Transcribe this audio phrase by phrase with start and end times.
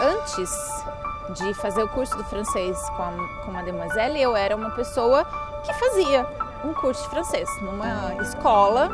[0.00, 0.50] antes
[1.30, 3.12] de fazer o curso do francês com a,
[3.44, 5.24] com a Mademoiselle, eu era uma pessoa
[5.64, 6.26] que fazia
[6.64, 8.90] um curso de francês numa escola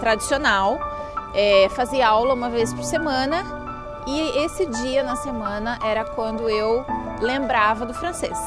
[0.00, 0.78] tradicional.
[1.34, 3.44] É, fazia aula uma vez por semana
[4.06, 6.84] e esse dia na semana era quando eu
[7.20, 8.38] lembrava do francês.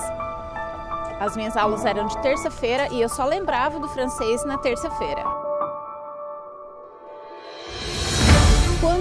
[1.20, 5.24] As minhas aulas eram de terça-feira e eu só lembrava do francês na terça-feira.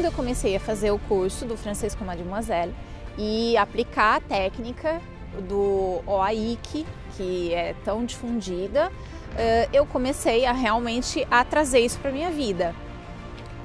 [0.01, 2.75] Quando eu comecei a fazer o curso do francês com Mademoiselle
[3.19, 4.99] e aplicar a técnica
[5.47, 8.91] do OAIC, que é tão difundida,
[9.37, 12.75] eh, eu comecei a realmente a trazer isso para minha vida.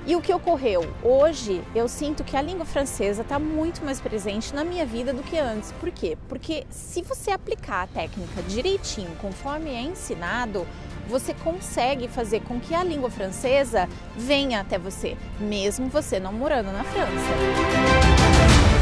[0.07, 0.85] E o que ocorreu?
[1.01, 5.23] Hoje eu sinto que a língua francesa está muito mais presente na minha vida do
[5.23, 5.71] que antes.
[5.71, 6.15] Por quê?
[6.29, 10.67] Porque se você aplicar a técnica direitinho, conforme é ensinado,
[11.09, 16.71] você consegue fazer com que a língua francesa venha até você, mesmo você não morando
[16.71, 17.11] na França.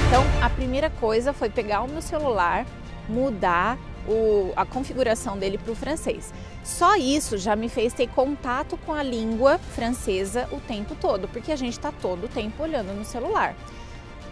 [0.07, 2.65] Então, a primeira coisa foi pegar o meu celular,
[3.07, 6.33] mudar o, a configuração dele para o francês.
[6.64, 11.52] Só isso já me fez ter contato com a língua francesa o tempo todo, porque
[11.52, 13.53] a gente está todo o tempo olhando no celular,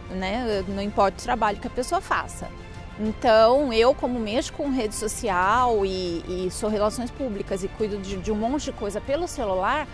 [0.10, 0.64] né?
[0.68, 2.48] Não importa o trabalho que a pessoa faça.
[3.00, 8.16] Então, eu, como mexo com rede social e, e sou relações públicas e cuido de,
[8.18, 9.88] de um monte de coisa pelo celular,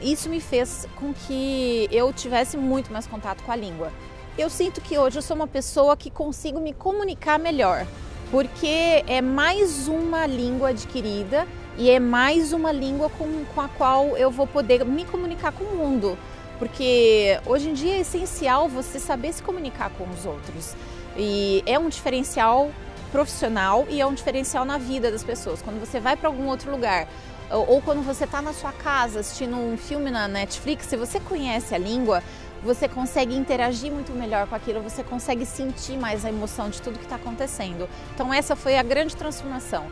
[0.00, 3.92] isso me fez com que eu tivesse muito mais contato com a língua.
[4.36, 7.86] Eu sinto que hoje eu sou uma pessoa que consigo me comunicar melhor,
[8.30, 11.46] porque é mais uma língua adquirida
[11.78, 15.62] e é mais uma língua com, com a qual eu vou poder me comunicar com
[15.62, 16.18] o mundo.
[16.58, 20.74] Porque hoje em dia é essencial você saber se comunicar com os outros.
[21.16, 22.72] E é um diferencial
[23.12, 25.62] profissional e é um diferencial na vida das pessoas.
[25.62, 27.06] Quando você vai para algum outro lugar,
[27.48, 31.76] ou, quando você está na sua casa assistindo um filme na Netflix, se você conhece
[31.76, 32.24] a língua,
[32.62, 36.98] você consegue interagir muito melhor com aquilo, você consegue sentir mais a emoção de tudo
[36.98, 37.88] que está acontecendo.
[38.14, 39.86] Então essa foi a grande transformação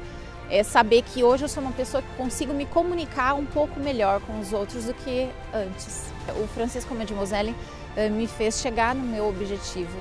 [0.50, 4.20] é saber que hoje eu sou uma pessoa que consigo me comunicar um pouco melhor
[4.20, 6.04] com os outros do que antes.
[6.42, 7.54] O Francisco Mademoiselle
[7.96, 9.98] eh, me fez chegar no meu objetivo,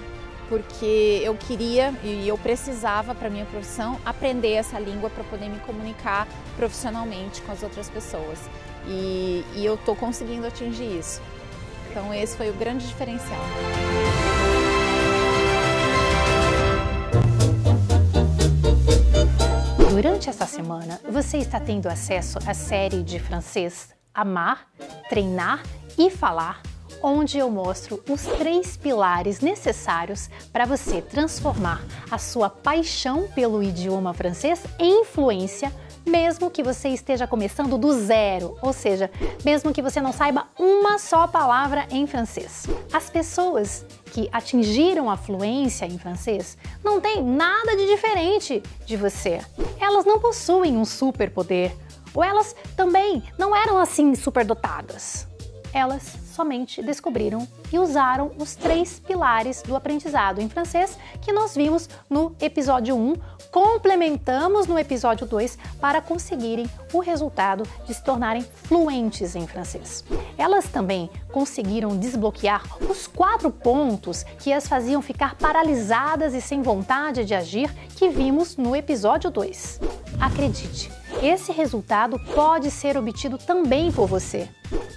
[0.48, 5.60] porque eu queria e eu precisava para minha profissão aprender essa língua para poder me
[5.60, 8.40] comunicar profissionalmente com as outras pessoas.
[8.88, 11.22] E, e eu estou conseguindo atingir isso.
[11.90, 13.42] Então esse foi o grande diferencial.
[19.96, 24.68] Durante essa semana, você está tendo acesso à série de francês Amar,
[25.08, 25.64] Treinar
[25.98, 26.62] e Falar,
[27.02, 34.14] onde eu mostro os três pilares necessários para você transformar a sua paixão pelo idioma
[34.14, 35.72] francês em influência
[36.06, 39.10] mesmo que você esteja começando do zero, ou seja,
[39.44, 42.68] mesmo que você não saiba uma só palavra em francês.
[42.94, 43.84] As pessoas
[44.16, 49.42] que atingiram a fluência em francês não têm nada de diferente de você.
[49.78, 51.76] Elas não possuem um superpoder,
[52.14, 55.28] ou elas também não eram assim superdotadas.
[55.76, 56.04] Elas
[56.34, 62.34] somente descobriram e usaram os três pilares do aprendizado em francês que nós vimos no
[62.40, 63.16] episódio 1,
[63.52, 70.06] complementamos no episódio 2 para conseguirem o resultado de se tornarem fluentes em francês.
[70.38, 77.26] Elas também conseguiram desbloquear os quatro pontos que as faziam ficar paralisadas e sem vontade
[77.26, 79.82] de agir que vimos no episódio 2.
[80.22, 80.90] Acredite,
[81.22, 84.50] esse resultado pode ser obtido também por você.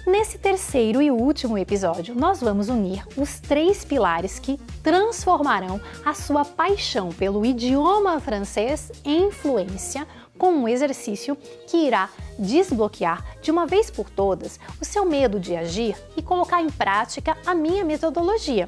[0.05, 6.43] Nesse terceiro e último episódio, nós vamos unir os três pilares que transformarão a sua
[6.43, 11.37] paixão pelo idioma francês em influência com um exercício
[11.67, 12.09] que irá
[12.39, 17.37] desbloquear de uma vez por todas o seu medo de agir e colocar em prática
[17.45, 18.65] a minha metodologia,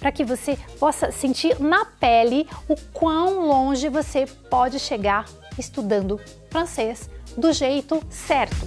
[0.00, 5.24] para que você possa sentir na pele o quão longe você pode chegar
[5.58, 6.20] estudando
[6.50, 8.66] francês do jeito certo.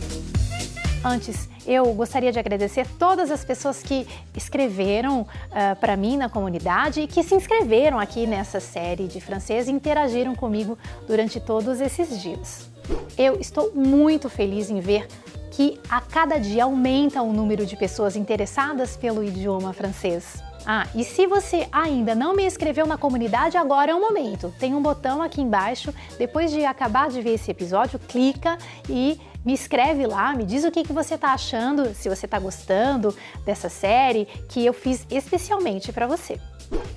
[1.03, 6.27] Antes, eu gostaria de agradecer todas as pessoas que escreveram uh, ah, para mim na
[6.27, 10.77] comunidade e que se inscreveram aqui nessa série de francês e interagiram comigo
[11.07, 12.69] durante todos esses dias.
[13.17, 15.07] Eu estou muito feliz em ver
[15.51, 20.44] que a cada dia aumenta o número de pessoas interessadas pelo idioma francês.
[20.65, 24.53] Ah, e se você ainda não me inscreveu na comunidade, agora é o momento.
[24.59, 25.93] Tem um botão aqui embaixo.
[26.17, 28.57] Depois de acabar de ver esse episódio, clica
[28.89, 32.39] e me escreve lá, me diz o que, que você está achando, se você está
[32.39, 33.15] gostando
[33.45, 36.39] dessa série que eu fiz especialmente para você.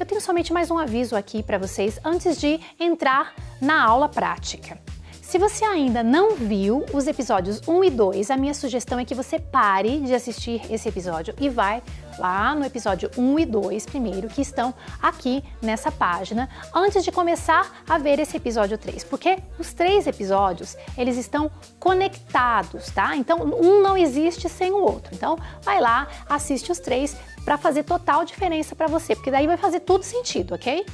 [0.01, 4.79] Eu tenho somente mais um aviso aqui para vocês antes de entrar na aula prática.
[5.21, 9.15] Se você ainda não viu os episódios 1 e 2, a minha sugestão é que
[9.15, 11.83] você pare de assistir esse episódio e vai
[12.19, 17.83] lá no episódio 1 e 2 primeiro, que estão aqui nessa página, antes de começar
[17.89, 23.17] a ver esse episódio 3, porque os três episódios, eles estão conectados, tá?
[23.17, 25.15] Então, um não existe sem o outro.
[25.15, 29.57] Então, vai lá, assiste os três para fazer total diferença para você, porque daí vai
[29.57, 30.85] fazer tudo sentido, ok?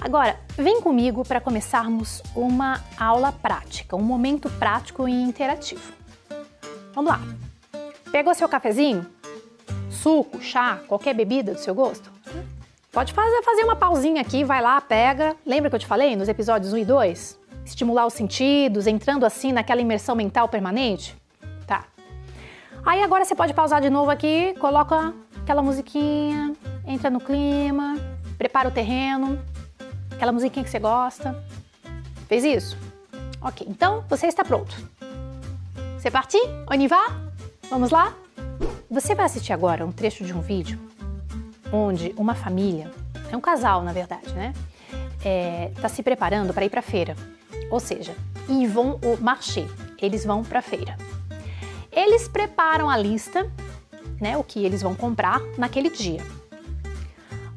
[0.00, 5.92] Agora, vem comigo para começarmos uma aula prática, um momento prático e interativo.
[6.92, 7.20] Vamos lá.
[8.10, 9.06] Pegou seu cafezinho?
[10.02, 12.10] Suco, chá, qualquer bebida do seu gosto?
[12.90, 15.36] Pode fazer, fazer uma pausinha aqui, vai lá, pega.
[15.44, 17.38] Lembra que eu te falei nos episódios 1 e 2?
[17.66, 21.14] Estimular os sentidos, entrando assim naquela imersão mental permanente?
[21.66, 21.84] Tá.
[22.82, 25.12] Aí agora você pode pausar de novo aqui, coloca
[25.42, 26.54] aquela musiquinha,
[26.86, 27.96] entra no clima,
[28.38, 29.38] prepara o terreno,
[30.10, 31.44] aquela musiquinha que você gosta.
[32.26, 32.78] Fez isso?
[33.42, 34.74] Ok, então você está pronto.
[35.98, 36.38] C'est parti?
[36.70, 37.04] On y va?
[37.68, 38.14] Vamos lá?
[38.90, 40.78] Você vai assistir agora um trecho de um vídeo
[41.72, 42.90] onde uma família,
[43.30, 44.52] é um casal na verdade, né?
[45.16, 47.14] Está é, tá se preparando para ir para a feira.
[47.70, 48.14] Ou seja,
[48.48, 49.66] ils vont au marché.
[50.00, 50.96] Eles vão para a feira.
[51.92, 53.50] Eles preparam a lista,
[54.20, 56.20] né, o que eles vão comprar naquele dia.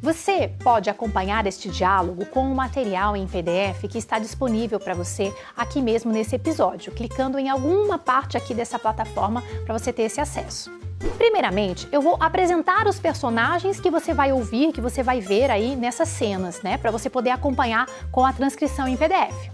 [0.02, 5.34] Você pode acompanhar este diálogo com o material em PDF que está disponível para você
[5.56, 10.20] aqui mesmo nesse episódio, clicando em alguma parte aqui dessa plataforma para você ter esse
[10.20, 10.83] acesso.
[11.18, 15.76] Primeiramente, eu vou apresentar os personagens que você vai ouvir, que você vai ver aí
[15.76, 19.52] nessas cenas, né, para você poder acompanhar com a transcrição em PDF.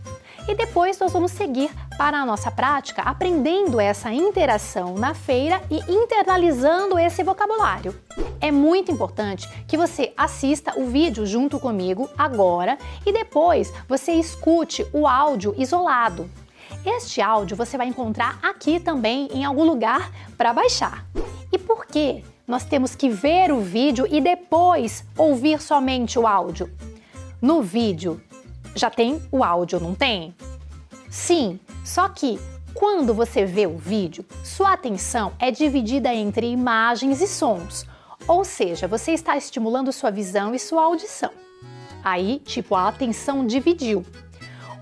[0.47, 5.77] E depois nós vamos seguir para a nossa prática aprendendo essa interação na feira e
[5.91, 7.93] internalizando esse vocabulário.
[8.41, 14.87] É muito importante que você assista o vídeo junto comigo agora e depois você escute
[14.91, 16.29] o áudio isolado.
[16.85, 21.05] Este áudio você vai encontrar aqui também em algum lugar para baixar.
[21.51, 26.69] E por que nós temos que ver o vídeo e depois ouvir somente o áudio?
[27.41, 28.21] No vídeo
[28.75, 30.33] já tem o áudio, não tem?
[31.09, 32.39] Sim, só que
[32.73, 37.85] quando você vê o vídeo, sua atenção é dividida entre imagens e sons,
[38.27, 41.31] ou seja, você está estimulando sua visão e sua audição.
[42.03, 44.05] Aí, tipo, a atenção dividiu.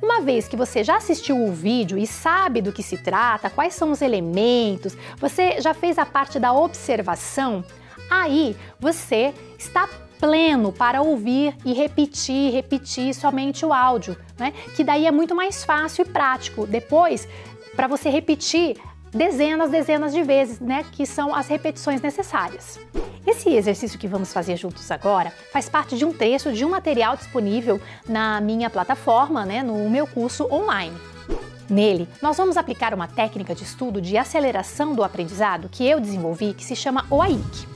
[0.02, 3.74] Uma vez que você já assistiu o vídeo e sabe do que se trata, quais
[3.74, 7.64] são os elementos, você já fez a parte da observação,
[8.10, 9.90] aí você está
[10.20, 14.54] pleno para ouvir e repetir, repetir somente o áudio, né?
[14.76, 16.66] Que daí é muito mais fácil e prático.
[16.66, 17.28] Depois,
[17.76, 18.78] para você repetir
[19.12, 20.86] dezenas, dezenas de vezes, né?
[20.92, 22.80] Que são as repetições necessárias.
[23.26, 27.18] Esse exercício que vamos fazer juntos agora faz parte de um trecho de um material
[27.18, 29.64] disponível na minha plataforma, né?
[29.64, 30.96] No meu curso online.
[31.70, 36.54] Nele, nós vamos aplicar uma técnica de estudo de aceleração do aprendizado que eu desenvolvi
[36.54, 37.68] que se chama OAIC.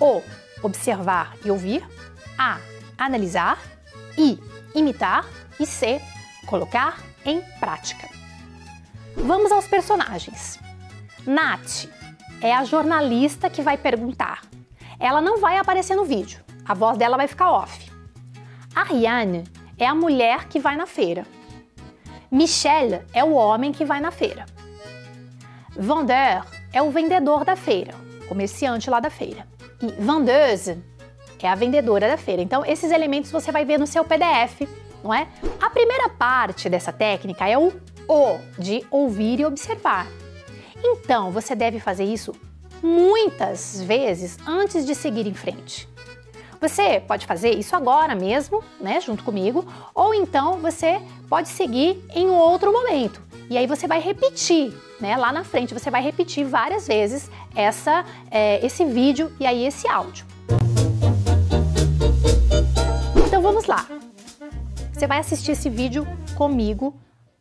[0.00, 0.20] O
[0.62, 1.86] observar e ouvir,
[2.36, 2.58] A,
[2.98, 3.58] analisar,
[4.18, 4.38] I,
[4.74, 5.24] imitar
[5.58, 6.00] e C,
[6.46, 8.19] colocar em prática.
[9.24, 10.58] Vamos aos personagens.
[11.26, 11.86] Nath
[12.40, 14.42] é a jornalista que vai perguntar.
[14.98, 17.90] Ela não vai aparecer no vídeo, a voz dela vai ficar off.
[18.74, 19.44] Ariane
[19.78, 21.26] é a mulher que vai na feira.
[22.30, 24.46] Michel é o homem que vai na feira.
[25.76, 27.94] Vendeur é o vendedor da feira,
[28.28, 29.46] comerciante lá da feira
[29.82, 30.78] e vendeuse
[31.42, 32.42] é a vendedora da feira.
[32.42, 34.68] Então, esses elementos você vai ver no seu PDF,
[35.02, 35.26] não é?
[35.58, 37.72] A primeira parte dessa técnica é o
[38.12, 40.08] O, de ouvir e observar.
[40.82, 42.34] Então, você deve fazer isso
[42.82, 45.88] muitas vezes antes de seguir em frente.
[46.60, 49.64] Você pode fazer isso agora mesmo, né, junto comigo,
[49.94, 53.22] ou então você pode seguir em um outro momento.
[53.48, 55.16] E aí você vai repetir, né?
[55.16, 59.86] Lá na frente você vai repetir várias vezes essa, é, esse vídeo e aí esse
[59.86, 60.26] áudio.
[63.24, 63.86] Então vamos lá.
[64.92, 66.92] Você vai assistir esse vídeo comigo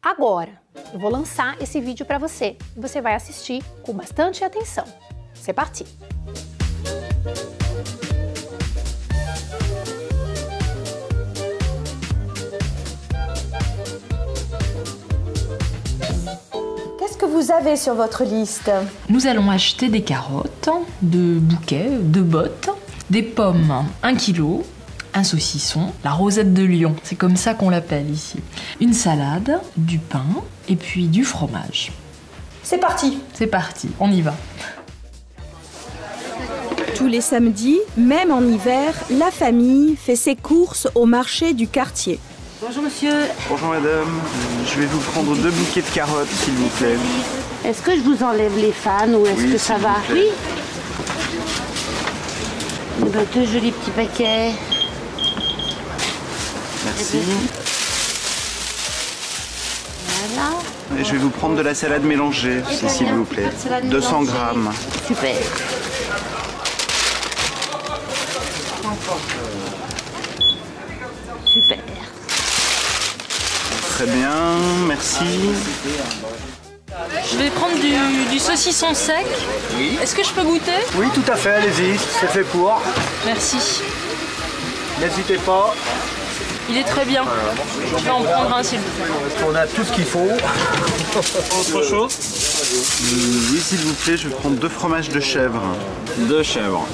[0.02, 0.62] agora.
[0.94, 2.58] Eu vou lançar esse vídeo para você.
[2.76, 4.86] Você vai assistir com bastante atenção.
[5.34, 5.86] C'est parti.
[17.20, 18.72] que vous avez sur votre liste
[19.10, 20.70] Nous allons acheter des carottes,
[21.02, 22.70] de bouquets, de bottes,
[23.10, 24.64] des pommes, un kilo,
[25.14, 28.40] un saucisson, la rosette de lion, c'est comme ça qu'on l'appelle ici,
[28.80, 30.26] une salade, du pain
[30.68, 31.92] et puis du fromage.
[32.64, 34.36] C'est parti C'est parti, on y va.
[36.96, 42.20] Tous les samedis, même en hiver, la famille fait ses courses au marché du quartier.
[42.62, 43.14] Bonjour monsieur.
[43.50, 44.20] Bonjour madame.
[44.66, 46.98] Je vais vous prendre deux bouquets de carottes s'il vous plaît.
[47.66, 50.26] Est-ce que je vous enlève les fans ou est-ce que ça va Oui.
[53.00, 54.52] Ben, deux jolis petits paquets.
[56.96, 57.18] Merci.
[60.08, 60.50] Voilà.
[61.00, 63.44] Et je vais vous prendre de la salade mélangée, si, ben, s'il vous plaît.
[63.44, 64.32] pas de salade 200 mélangée.
[64.32, 64.72] grammes.
[65.08, 65.36] Super.
[71.46, 71.78] Super.
[73.90, 74.32] Très bien,
[74.88, 75.26] merci.
[77.32, 79.26] Je vais prendre du, du saucisson sec.
[80.02, 80.72] Est-ce que je peux goûter?
[80.96, 82.82] Oui, tout à fait, allez-y, c'est fait pour.
[83.26, 83.58] Merci.
[85.00, 85.74] N'hésitez pas,
[86.70, 87.24] Il est très bien.
[87.98, 89.46] Je vais en prendre un s'il vous plaît.
[89.48, 90.28] on a tout ce qu'il faut.
[91.60, 92.18] Autre chose
[93.52, 95.62] Oui, s'il vous plaît, je vais prendre deux fromages de chèvre.
[96.18, 96.88] Deux chèvres.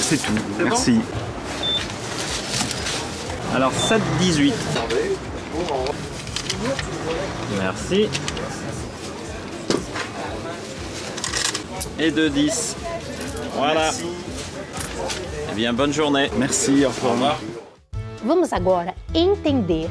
[0.00, 0.32] C'est tout.
[0.58, 1.00] Merci.
[3.54, 4.52] Alors 7,18.
[7.60, 8.08] Merci.
[12.00, 12.74] Et 2,10.
[13.56, 13.90] Voilà.
[15.50, 16.30] Eh bien, bonne journée.
[16.36, 17.36] Merci, au revoir.
[18.24, 19.88] Vamos agora entender,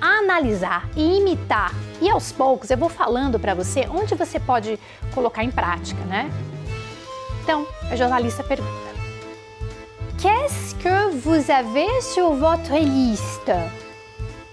[0.00, 1.72] analisar e imitar.
[2.00, 4.78] E aos poucos eu vou falando para você onde você pode
[5.14, 6.30] colocar em prática, né?
[7.42, 8.70] Então, a jornalista pergunta:
[10.20, 13.52] Qu'est-ce que vous avez sur votre liste?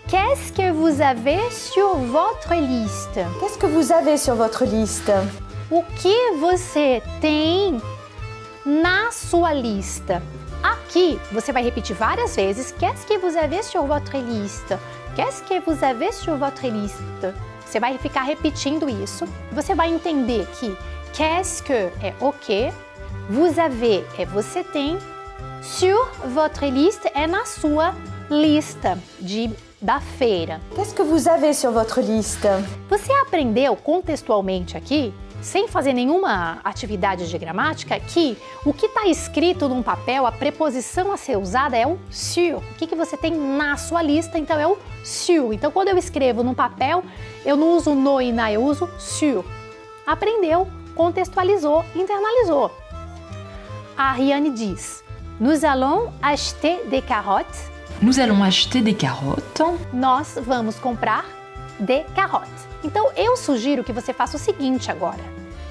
[0.09, 3.19] Qu'est-ce que vous avez sur votre liste?
[3.39, 5.09] Qu'est-ce que vous avez sur votre liste
[5.69, 7.81] O que você tem
[8.65, 10.21] na sua lista?
[10.63, 12.73] Aqui você vai repetir várias vezes.
[12.79, 14.77] Qu'est-ce que vous avez sur votre liste?
[15.15, 17.33] Qu'est-ce que vous avez sur votre liste?
[17.65, 19.25] Você vai ficar repetindo isso.
[19.53, 20.75] Você vai entender que
[21.13, 22.71] qu'est-ce que é o que,
[23.29, 24.97] vous avez é você tem,
[25.61, 27.95] sur votre liste é na sua
[28.29, 29.49] lista de
[29.81, 30.59] da feira.
[30.75, 32.47] Qu'est-ce que vous avez sur votre liste
[32.89, 35.11] Você aprendeu contextualmente aqui,
[35.41, 41.11] sem fazer nenhuma atividade de gramática, que o que está escrito num papel, a preposição
[41.11, 42.57] a ser usada é o sur.
[42.57, 45.51] O que, que você tem na sua lista, então é o sur.
[45.53, 47.03] Então, quando eu escrevo num papel,
[47.43, 49.43] eu não uso no e na, eu uso sur.
[50.05, 52.71] Aprendeu, contextualizou, internalizou.
[53.97, 55.03] A Riane diz:
[55.39, 57.69] Nous allons acheter des carottes.
[58.01, 59.61] Nous allons acheter des carottes.
[59.93, 61.25] nós vamos comprar
[61.79, 62.70] de carottes.
[62.83, 65.23] Então eu sugiro que você faça o seguinte agora,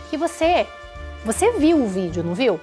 [0.09, 0.67] que você
[1.25, 2.59] você viu o vídeo, não viu?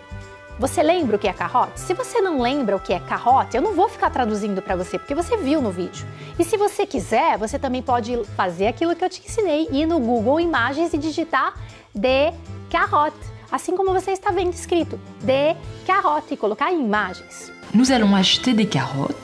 [0.59, 1.79] Você lembra o que é carrote?
[1.79, 4.97] Se você não lembra o que é carrote, eu não vou ficar traduzindo para você,
[4.97, 6.07] porque você viu no vídeo.
[6.39, 9.99] E se você quiser, você também pode fazer aquilo que eu te ensinei, ir no
[9.99, 11.53] Google Imagens e digitar
[11.93, 12.33] de
[12.71, 13.19] carotte,
[13.51, 17.51] assim como você está vendo escrito, de carotte, e colocar em imagens.
[17.71, 19.15] Nous allons acheter des carottes,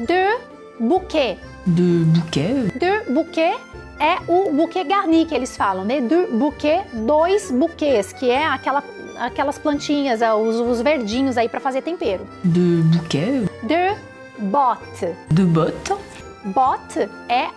[0.00, 0.40] De
[0.80, 3.56] bouquet, de bouquets, De bouquet
[3.98, 6.00] é o bouquet garni que eles falam, né?
[6.00, 8.82] De bouquet, dois buquês, que é aquela,
[9.18, 12.26] aquelas plantinhas, ah, os, os verdinhos aí para fazer tempero.
[12.44, 13.94] de bouquets, De
[14.38, 15.14] botte.
[15.30, 15.96] de bottes,
[16.44, 17.48] Botte é.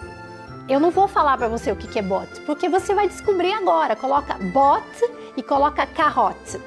[0.68, 3.54] Eu não vou falar para você o que que é botte, porque você vai descobrir
[3.54, 3.96] agora.
[3.96, 5.06] Coloca botte
[5.38, 6.60] e coloca carotte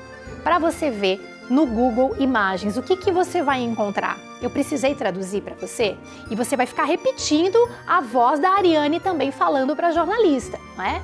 [0.43, 4.19] para você ver no Google Imagens o que que você vai encontrar.
[4.41, 5.97] Eu precisei traduzir para você
[6.31, 10.85] e você vai ficar repetindo a voz da Ariane também falando para a jornalista, não
[10.85, 11.03] é?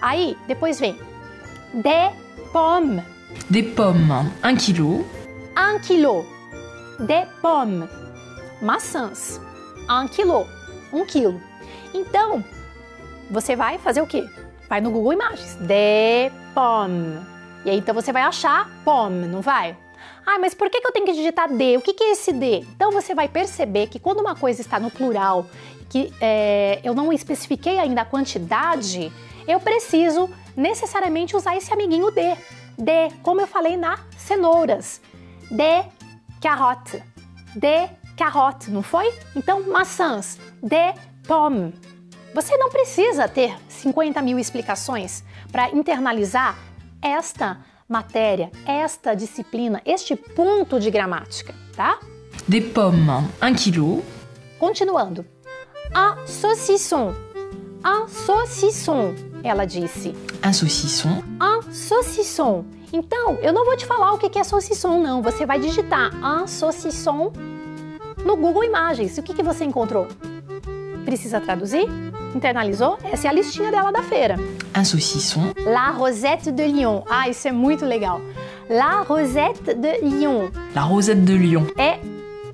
[0.00, 0.98] Aí depois vem
[1.74, 2.10] de
[2.52, 3.02] pomme,
[3.50, 5.04] des pommes, 1 kg,
[5.56, 6.26] un quilo,
[6.98, 7.88] de pomme,
[8.60, 9.40] maçãs,
[9.88, 10.46] un quilo,
[10.92, 11.40] um quilo.
[11.94, 12.44] Então,
[13.30, 14.28] você vai fazer o quê?
[14.68, 17.20] Vai no Google Imagens, de pomme.
[17.64, 19.76] E aí, então, você vai achar pomme, não vai?
[20.24, 21.76] Ah, mas por que eu tenho que digitar D?
[21.76, 22.64] O que, é esse D?
[22.74, 25.46] Então você vai perceber que quando uma coisa está no plural,
[25.88, 29.12] que é, eu não especifiquei ainda a quantidade,
[29.46, 32.36] eu preciso necessariamente usar esse amiguinho D.
[32.78, 35.00] D, como eu falei na cenouras.
[35.50, 35.84] De
[36.40, 37.02] carotte.
[37.54, 39.12] De carotte, não foi?
[39.36, 40.38] Então, maçãs.
[40.62, 40.94] De
[41.26, 41.74] pomme.
[42.34, 46.58] Você não precisa ter 50 mil explicações para internalizar
[47.02, 47.58] esta
[47.92, 51.98] matéria, esta disciplina, este ponto de gramática, tá?
[52.48, 54.02] des pommes, 1 kg,
[54.58, 55.24] Continuando.
[55.94, 57.14] Un saucisson.
[57.84, 60.14] Un saucisson, ela disse.
[60.44, 62.64] un saucisson, Un saucisson.
[62.92, 65.20] Então, eu não vou te falar o que que é saucisson, não.
[65.22, 67.32] Você vai digitar un saucisson
[68.24, 69.18] no Google Imagens.
[69.18, 70.06] O que, que você encontrou?
[71.04, 71.86] Precisa traduzir?
[72.34, 72.98] Internalizou?
[73.02, 74.36] Essa é a listinha dela da feira.
[74.74, 77.04] Un saucisson, La Rosette de Lyon.
[77.08, 78.20] Ah, isso é muito legal.
[78.68, 80.50] La Rosette de Lyon.
[80.74, 81.98] la rosette de Lyon, é,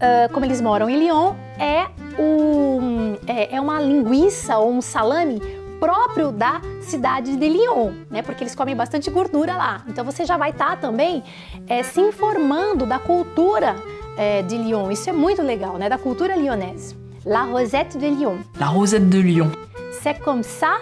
[0.01, 1.87] ah, como eles moram em Lyon, é,
[2.19, 5.41] um, é, é uma linguiça ou um salame
[5.79, 8.23] próprio da cidade de Lyon, né?
[8.23, 9.85] Porque eles comem bastante gordura lá.
[9.87, 11.23] Então você já vai estar tá também
[11.69, 13.77] é, se informando da cultura
[14.17, 14.91] é, de Lyon.
[14.91, 15.89] Isso é muito legal, né?
[15.89, 16.97] Da cultura lyonnaise.
[17.25, 18.39] La Rosette de Lyon.
[18.59, 19.53] La Rosette de Lyon.
[20.03, 20.79] C'est comme ça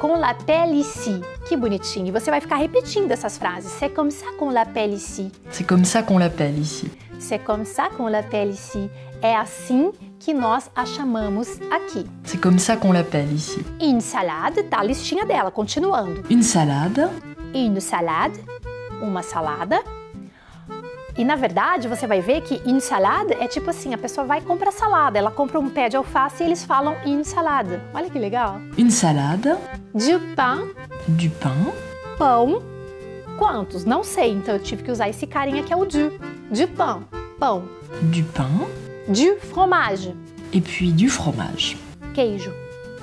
[0.00, 1.20] qu'on l'appelle ici.
[1.46, 2.08] Que bonitinho.
[2.08, 3.70] E você vai ficar repetindo essas frases.
[3.78, 5.30] C'est comme ça qu'on l'appelle ici.
[5.50, 6.90] C'est comme ça qu'on l'appelle ici.
[7.18, 8.90] C'est comme ça qu'on l'appelle ici.
[9.22, 12.06] É assim que nós a chamamos aqui.
[12.24, 13.62] C'est comme ça qu'on l'appelle ici.
[13.78, 16.22] Une salade, tá a listinha dela, continuando.
[16.30, 17.06] Une salade.
[17.54, 18.40] Une salade,
[19.02, 19.82] uma salada.
[21.18, 24.38] E na verdade, você vai ver que une salade é tipo assim, a pessoa vai
[24.38, 27.78] e compra salada, ela compra um pé de alface e eles falam une salade.
[27.92, 28.58] Olha que legal.
[28.78, 29.50] Une salade.
[29.92, 30.68] Du pain.
[31.08, 31.72] Du pain.
[32.16, 32.62] Pão.
[33.36, 33.84] Quantos?
[33.84, 36.12] Não sei, então eu tive que usar esse carinha que é o du.
[36.48, 37.02] Du pain.
[37.40, 37.64] Pão.
[38.02, 38.68] Du pain.
[39.08, 40.14] Du fromage.
[40.52, 41.76] Et puis du fromage.
[42.14, 42.52] Queijo.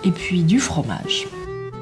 [0.06, 1.28] Et puis du fromage.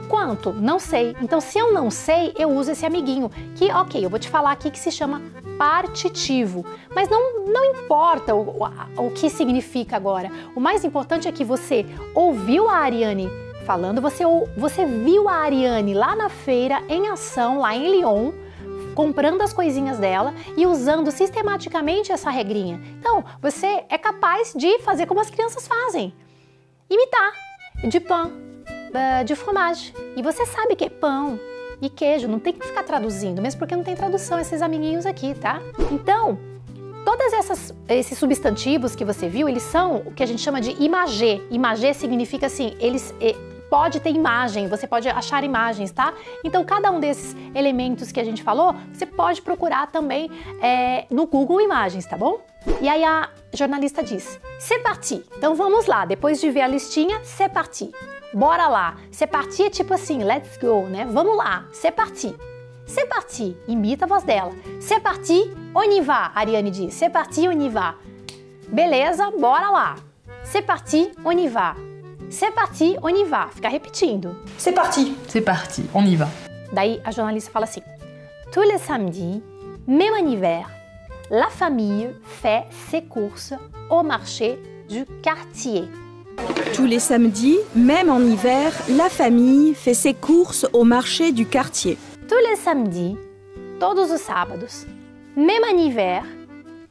[0.09, 0.51] Quanto?
[0.53, 1.15] Não sei.
[1.21, 4.53] Então, se eu não sei, eu uso esse amiguinho, que, ok, eu vou te falar
[4.53, 5.21] aqui que se chama
[5.57, 6.65] partitivo.
[6.95, 10.31] Mas não, não importa o, o, o que significa agora.
[10.55, 11.85] O mais importante é que você
[12.15, 13.29] ouviu a Ariane
[13.65, 14.24] falando, você,
[14.55, 18.31] você viu a Ariane lá na feira, em ação, lá em Lyon,
[18.93, 22.79] comprando as coisinhas dela e usando sistematicamente essa regrinha.
[23.00, 26.13] Então, você é capaz de fazer como as crianças fazem.
[26.89, 27.31] Imitar.
[27.89, 28.31] De pão,
[29.25, 29.93] de fromage.
[30.15, 31.38] E você sabe que é pão
[31.81, 35.34] e queijo, não tem que ficar traduzindo, mesmo porque não tem tradução esses amiguinhos aqui,
[35.34, 35.60] tá?
[35.91, 36.39] Então,
[37.03, 37.25] todos
[37.89, 41.41] esses substantivos que você viu, eles são o que a gente chama de imagê.
[41.51, 43.13] Imagê significa assim, eles
[43.75, 46.13] pode ter imagem, você pode achar imagens, tá?
[46.46, 51.27] Então, cada um desses elementos que a gente falou, você pode procurar também é, no
[51.27, 52.39] Google Imagens, tá bom?
[52.79, 55.22] E aí a jornalista diz: C'est parti!
[55.38, 57.91] Então vamos lá, depois de ver a listinha, c'est parti!
[58.34, 58.96] Bora lá!
[59.12, 61.05] C'est parti é tipo assim, let's go, né?
[61.12, 62.34] Vamos lá, c'est parti!
[62.88, 63.58] C'est parti!
[63.67, 64.53] Imita a voz dela.
[64.79, 66.94] C'est parti, on y va, Ariane diz.
[66.94, 67.96] C'est parti, on y va.
[68.70, 69.96] Beleza, bora lá!
[70.46, 71.75] C'est parti, on y va.
[72.38, 73.48] C'est parti, on y va.
[73.56, 74.32] Fica repetindo.
[74.58, 75.15] C'est parti.
[75.30, 76.28] C'est parti, on y va.
[76.74, 77.82] Daí a jornalista fala assim:
[78.52, 79.41] Tous les samedis,
[79.88, 80.69] même en hiver,
[81.32, 83.54] la famille fait ses courses
[83.89, 85.86] au marché du quartier.
[86.74, 91.98] Tous les samedis, même en hiver, la famille fait ses courses au marché du quartier.
[92.28, 93.15] Tous les samedis,
[93.80, 94.86] todos os sábados,
[95.38, 96.24] même en hiver,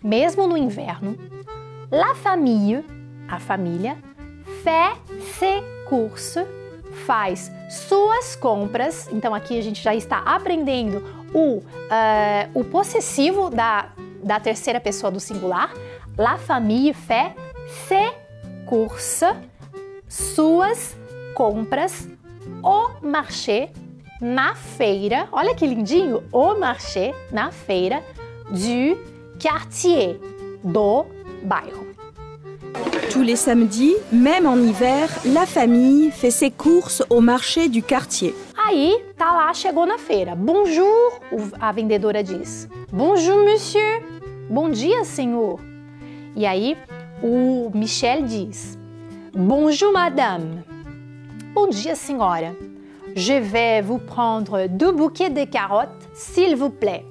[0.02, 1.16] mesmo no inverno,
[1.92, 2.82] la famille,
[3.28, 3.94] a família,
[4.64, 4.96] fait
[5.38, 6.42] ses courses,
[7.06, 9.08] faz suas compras.
[9.12, 11.62] Então aqui a gente já está aprendendo o, uh,
[12.54, 13.90] o possessivo da,
[14.22, 15.70] da terceira pessoa do singular.
[16.16, 17.34] La famille fait
[17.86, 18.10] ses
[18.64, 19.28] courses,
[20.08, 20.96] suas
[21.34, 22.08] compras,
[22.62, 23.70] o marché,
[24.20, 25.28] na feira.
[25.30, 26.22] Olha que lindinho!
[26.32, 28.02] O marché, na feira,
[28.48, 28.96] du
[29.38, 30.18] quartier,
[30.62, 31.04] do
[31.42, 31.83] bairro.
[33.10, 38.34] Tous les samedis, même en hiver, la famille fait ses courses au marché du quartier.
[38.68, 40.34] Aí, tá lá, chegou na feira.
[40.34, 41.20] Bonjour,
[41.60, 42.68] a vendedora diz.
[42.92, 44.02] Bonjour, monsieur.
[44.50, 45.60] Bom dia, senhor.
[46.36, 46.76] E aí,
[47.22, 48.78] o Michel diz:
[49.32, 50.64] Bonjour, madame.
[51.54, 52.52] Bom dia, senhora.
[53.14, 57.04] Je vais vous prendre deux bouquets de carottes, s'il vous plaît.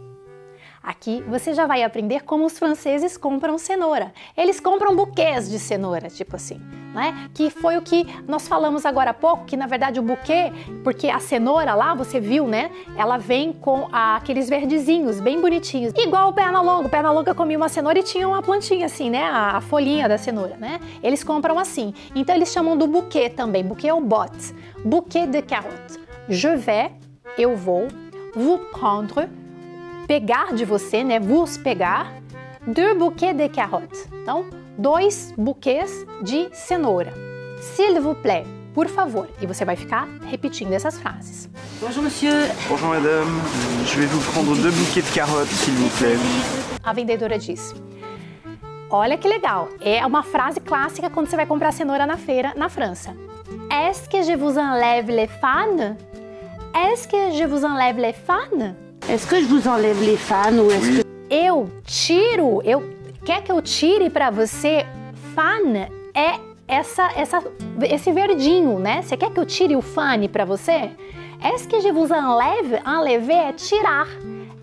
[0.84, 4.14] Aqui você já vai aprender como os franceses compram cenoura.
[4.36, 6.60] Eles compram buquês de cenoura, tipo assim,
[6.94, 7.30] né?
[7.34, 10.52] Que foi o que nós falamos agora há pouco, que na verdade o buquê,
[10.84, 12.70] porque a cenoura lá, você viu, né?
[12.98, 15.94] Ela vem com aqueles verdezinhos, bem bonitinhos.
[15.96, 16.88] Igual o perna longa.
[16.88, 19.24] O perna longa comia uma cenoura e tinha uma plantinha assim, né?
[19.24, 20.82] A, a folhinha da cenoura, né?
[21.02, 21.94] Eles compram assim.
[22.14, 23.64] Então eles chamam do buquê também.
[23.64, 24.54] Buquê é o bot.
[24.84, 25.98] Buquê de carottes.
[26.28, 26.92] Je vais,
[27.38, 27.88] eu vou,
[28.36, 29.30] vous prendre,
[30.08, 31.20] pegar de você, né?
[31.20, 32.14] Vos pegar,
[32.66, 34.08] deux bouquets de carottes.
[34.22, 34.46] Então,
[34.78, 37.14] dois buquês de cenoura.
[37.62, 39.28] S'il vous plaît, por favor.
[39.42, 41.50] E você vai ficar repetindo essas frases.
[41.82, 42.48] Bonjour monsieur.
[42.70, 43.42] Bonjour madame,
[43.86, 46.18] je vais vous prendre deux bouquets de carottes s'il vous plaît.
[46.84, 47.74] A vendedora diz:
[48.90, 52.70] Olha que legal, é uma frase clássica quando você vai comprar cenoura na feira na
[52.70, 53.14] França.
[53.72, 55.96] Est-ce que je vous enlève les fans?
[56.76, 58.76] Est-ce que je vous enlève les fans?
[59.10, 62.82] Est-ce que je vous enlève les fans ou est-ce que Eu tiro, eu
[63.26, 64.86] quer que eu tire para você?
[65.36, 67.44] Fan é essa, essa,
[67.82, 69.02] esse verdinho, né?
[69.02, 70.92] Você quer que eu tire o fan para você?
[71.44, 72.80] Est-ce que je vous enlève?
[72.86, 74.08] Enlever é tirar.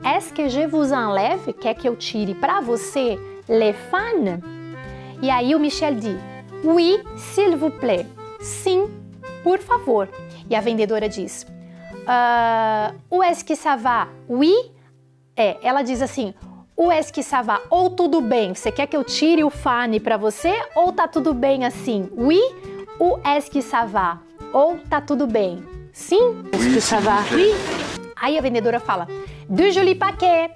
[0.05, 1.53] Est-ce que je vous enlève?
[1.61, 3.19] Quer que eu tire para você?
[3.49, 4.41] Les fans?
[5.23, 6.17] E aí o Michel diz:
[6.65, 8.07] Oui, s'il vous plaît.
[8.41, 8.89] Sim,
[9.45, 10.09] por favor.
[10.49, 11.47] E a vendedora diz:
[12.07, 14.09] uh, Où est-ce que ça va?
[14.29, 14.53] Oui?
[15.37, 16.35] É, ela diz assim:
[16.77, 17.61] Où est-ce que ça va?
[17.71, 18.55] Ou tudo bem?
[18.55, 20.53] Você quer que eu tire o fane para você?
[20.75, 22.09] Ou tá tudo bem assim?
[22.17, 22.41] Oui?
[22.99, 24.19] Où est-ce que ça va?
[24.53, 25.63] Ou tá tudo bem?
[25.93, 26.45] Sim?
[26.53, 27.19] Est-ce que ça va?
[27.33, 27.53] Oui.
[28.17, 29.07] Aí a vendedora fala:
[29.49, 30.51] Deux jolis paquets.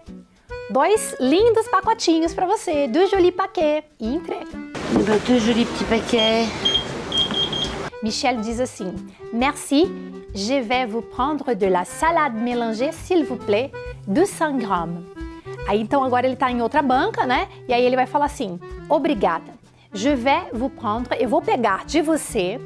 [0.70, 2.88] Dois lindos pacotinhos para você.
[2.88, 3.84] Deux jolis paquets.
[4.00, 4.46] E entrega.
[4.98, 6.48] Eh ben, deux jolis petits paquets.
[8.02, 8.94] Michel diz assim:
[9.32, 9.86] Merci,
[10.34, 13.70] je vais vous prendre de la salade mélangée, s'il vous plaît,
[14.06, 15.02] de 100 gramas.
[15.68, 17.48] Aí então agora ele está em outra banca, né?
[17.68, 19.52] E aí ele vai falar assim: Obrigada.
[19.92, 22.60] Je vais vous prendre, eu vou pegar de você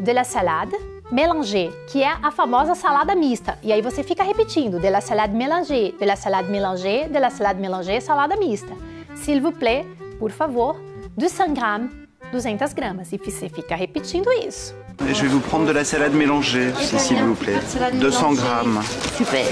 [0.00, 0.76] de la salade
[1.10, 3.58] mélangée, que é a famosa salada mista.
[3.62, 7.30] E aí você fica repetindo: de la salade mélangée, de la salade mélangée, de la
[7.30, 8.74] salade mélangée, salada mista.
[9.16, 9.86] S'il vous plaît,
[10.18, 10.76] por favor,
[11.16, 11.90] de 100 gramas,
[12.30, 13.12] 200 gramas.
[13.12, 14.74] E você fica repetindo isso.
[15.06, 17.60] Et je vais vous prendre de la salade mélangée, si, s'il vous plaît.
[17.94, 18.82] 200 grammes.
[19.16, 19.46] Super.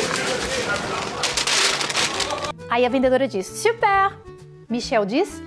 [2.68, 4.18] Aí a vendedora diz: Super!
[4.68, 5.40] Michel diz: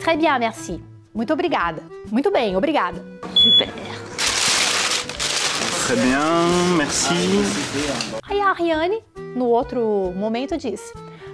[0.00, 0.82] Très bien, merci.
[1.14, 1.82] Muito obrigada.
[2.10, 3.02] Muito bem, obrigada.
[3.34, 3.68] Super.
[5.86, 7.14] Très bien, merci.
[8.28, 9.02] Aí a Ariane,
[9.36, 10.80] no outro momento, diz: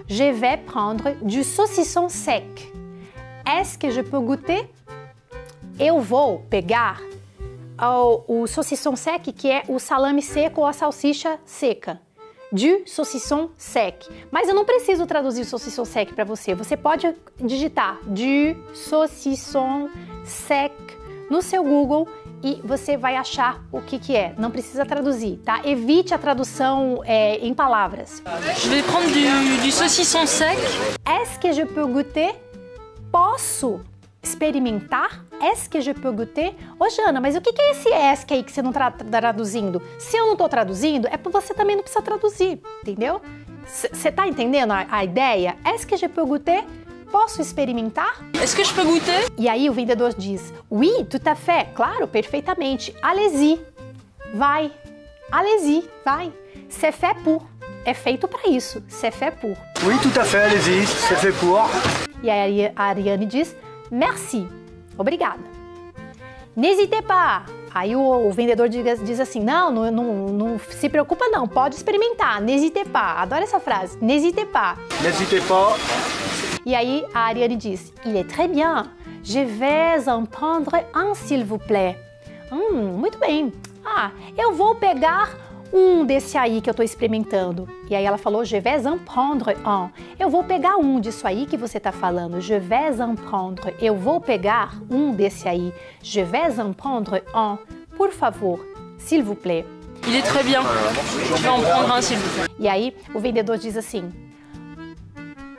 [0.06, 2.72] Je vais prendre du saucisson sec.
[3.46, 4.68] Est-ce que je peux goûter?
[5.78, 7.00] Eu vou pegar
[7.88, 12.01] o, o saucisson sec, que é o salame seco ou a salsicha seca.
[12.53, 14.07] Du saucisson sec.
[14.31, 16.55] Mas eu não preciso traduzir o saucisson sec para você.
[16.55, 19.88] Você pode digitar du saucisson
[20.25, 20.73] sec
[21.31, 22.09] no seu Google
[22.43, 24.35] e você vai achar o que, que é.
[24.37, 25.61] Não precisa traduzir, tá?
[25.64, 28.23] Evite a tradução é, em palavras.
[28.57, 30.59] Je vais prendre du, du saucisson sec.
[31.07, 32.35] Est-ce que je peux goûter?
[33.12, 33.81] Posso
[34.22, 35.24] experimentar?
[35.40, 36.54] Est-ce que je peux goûter?
[36.78, 38.90] Ô Jana, mas o que que é esse est que aí que você não tá
[38.90, 39.80] traduzindo?
[39.98, 43.20] Se eu não tô traduzindo, é porque você também não precisa traduzir, entendeu?
[43.66, 45.56] Você tá entendendo a, a ideia?
[45.64, 46.64] Est-ce que je peux goûter?
[47.11, 48.20] Posso experimentar?
[48.35, 52.06] Est-ce que je peux goûter E aí o vendedor diz: Oui, tout à fait, claro,
[52.06, 52.94] perfeitamente.
[53.02, 53.61] Allez-y,
[54.35, 54.70] vai.
[55.33, 56.33] Allez-y, vai.
[56.68, 57.44] C'est fait pour.
[57.85, 58.83] É feito para isso.
[58.88, 59.56] C'est fait pour.
[59.85, 61.68] Oui, tout à fait, allez-y, c'est fait pour.
[62.22, 63.56] E aí a Ariane diz:
[63.90, 64.46] Merci,
[64.96, 65.40] obrigada.
[66.57, 67.44] N'hésitez pas.
[67.72, 71.76] Aí o, o vendedor diz, diz assim: não, não, não, não se preocupa, não, pode
[71.76, 72.40] experimentar.
[72.40, 73.18] N'hésitez pas.
[73.22, 73.96] Adoro essa frase.
[74.00, 74.76] N'hésitez pas.
[75.03, 75.76] N'hésitez pas.
[76.66, 78.90] E aí a Ariane diz: Il est très bien.
[79.22, 81.96] Je vais en prendre un, s'il vous plaît.
[82.50, 83.53] Hum, muito bem.
[83.85, 85.31] Ah, eu vou pegar
[85.72, 87.68] um desse aí que eu tô experimentando.
[87.88, 89.90] E aí ela falou: Je vais en prendre un.
[90.18, 92.40] Eu vou pegar um disso aí que você tá falando.
[92.40, 93.74] Je vais en prendre.
[93.80, 95.72] Eu vou pegar um desse aí.
[96.02, 97.59] Je vais en prendre un.
[97.96, 98.59] Por favor,
[98.98, 99.64] s'il vous plaît.
[100.06, 100.62] Il est très bien.
[101.37, 102.50] Je vais en prendre un s'il vous plaît.
[102.59, 104.11] E aí o vendedor diz assim: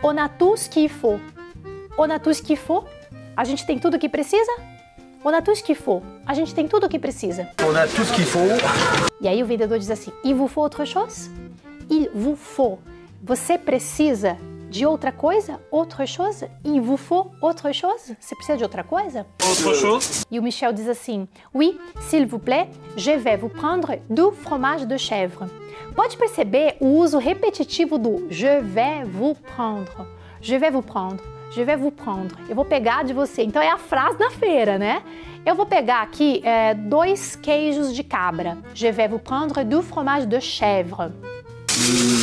[0.04, 1.20] On a tout ce qu'il faut.
[1.98, 2.84] On a tout ce qu'il faut.
[3.36, 4.71] A gente tem tudo o que precisa?
[5.24, 6.02] On a tout ce qu'il faut.
[6.26, 7.48] A gente tem tudo o que precisa.
[7.64, 8.40] On a tout ce qu'il faut.
[9.22, 11.30] E aí o vendedor diz assim: Il vous faut autre chose?
[11.92, 12.80] Il vous faut.
[13.24, 14.36] Você precisa
[14.72, 15.60] de outra coisa?
[15.72, 16.46] Autre chose?
[16.66, 18.16] Il vous faut autre chose?
[18.20, 19.28] Você precisa de outra coisa?
[19.44, 21.78] Autre chose E o Michel diz assim: Oui,
[22.10, 25.46] s'il vous plaît, je vais vous prendre du fromage de chèvre.
[25.96, 30.08] Pode perceber o uso repetitivo do je vais vous prendre.
[30.42, 31.22] Je vais vous prendre.
[31.54, 32.36] Je vais vous prendre.
[32.50, 33.44] Eu vou pegar de você.
[33.44, 35.02] Então é a frase da feira, né?
[35.46, 38.58] Eu vou pegar aqui é, dois queijos de cabra.
[38.74, 41.12] Je vais vous prendre du fromage de chèvre.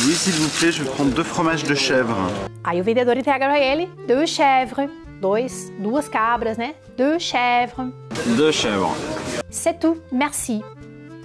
[0.07, 2.15] Oui, s'il vous plaît, je vais prendre deux fromages de chèvre.
[2.63, 4.89] Aí o vendedor entrega para ele deux chèvres.
[5.21, 6.75] Dois, duas cabras, né?
[6.97, 7.91] Deux chèvres.
[8.37, 8.95] Deux chèvres.
[9.49, 9.97] C'est tout.
[10.11, 10.63] Merci.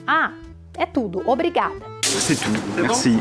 [0.06, 0.32] Ah,
[0.76, 1.22] é tudo.
[1.26, 1.74] Obrigada.
[2.02, 2.50] C'est tout.
[2.76, 3.18] Merci.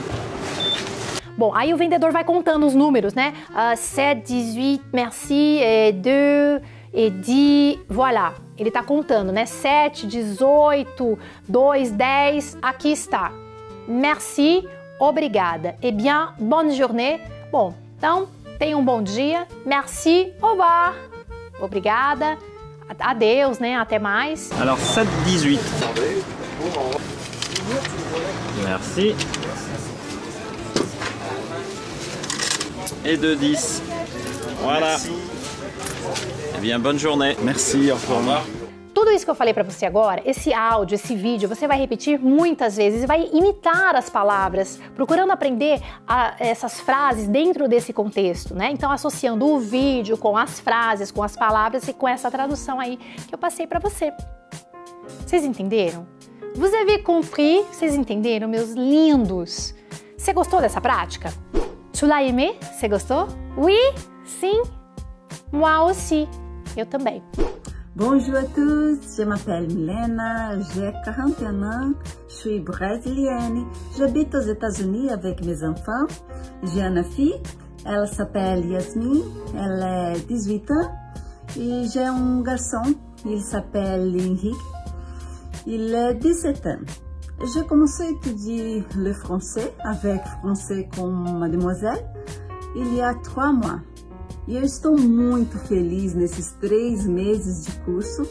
[1.37, 3.33] Bom, aí o vendedor vai contando os números, né?
[3.49, 6.61] Uh, 7, 18, merci, et 2,
[6.93, 8.33] et 10, voilà.
[8.57, 9.45] Ele tá contando, né?
[9.45, 11.17] 7, 18,
[11.47, 13.31] 2, 10, aqui está.
[13.87, 14.67] Merci,
[14.99, 15.75] obrigada.
[15.81, 17.19] Eh bien, bonne journée.
[17.51, 18.27] Bom, então,
[18.59, 19.47] tenha um bom dia.
[19.65, 20.95] Merci, au revoir.
[21.59, 22.37] Obrigada.
[22.99, 23.75] Adeus, né?
[23.75, 24.51] Até mais.
[24.59, 25.59] Alors 7, 18.
[28.63, 29.15] Merci.
[33.05, 33.81] Et 2, 10.
[34.61, 34.97] Voilà.
[36.55, 37.35] Eh bien, bonne journée.
[37.43, 38.43] Merci, au revoir.
[38.93, 42.17] Tudo isso que eu falei para você agora, esse áudio, esse vídeo, você vai repetir
[42.17, 48.55] muitas vezes e vai imitar as palavras, procurando aprender a, essas frases dentro desse contexto,
[48.55, 48.69] né?
[48.71, 52.97] Então, associando o vídeo com as frases, com as palavras e com essa tradução aí
[53.27, 54.13] que eu passei para você.
[55.25, 56.07] Vocês entenderam?
[56.55, 57.65] Vous avez compris?
[57.71, 59.75] Vocês entenderam, meus lindos?
[60.17, 61.33] Você gostou dessa prática?
[62.03, 62.51] Tu l'as aimé?
[62.59, 63.27] Você gostou?
[63.55, 63.77] Oui?
[64.25, 64.61] Sim?
[65.53, 66.27] Moi aussi.
[66.75, 67.23] Eu também.
[67.95, 71.93] Bonjour à tous, je m'appelle Milena, j'ai 41 ans,
[72.27, 73.63] je suis brésilienne,
[73.97, 76.05] j'habite aux États-Unis avec mes enfants.
[76.63, 77.41] J'ai une fille,
[77.85, 79.21] elle s'appelle Yasmin,
[79.55, 80.91] elle est 18 ans,
[81.57, 82.83] et j'ai un garçon,
[83.25, 84.55] il s'appelle Henrique,
[85.65, 87.02] il est 17 ans.
[87.41, 92.05] J'ai commencé à étudier le français avec Français comme Mademoiselle
[92.75, 93.81] il y a trois mois.
[94.47, 98.27] E eu estou muito feliz nesses três meses de curso.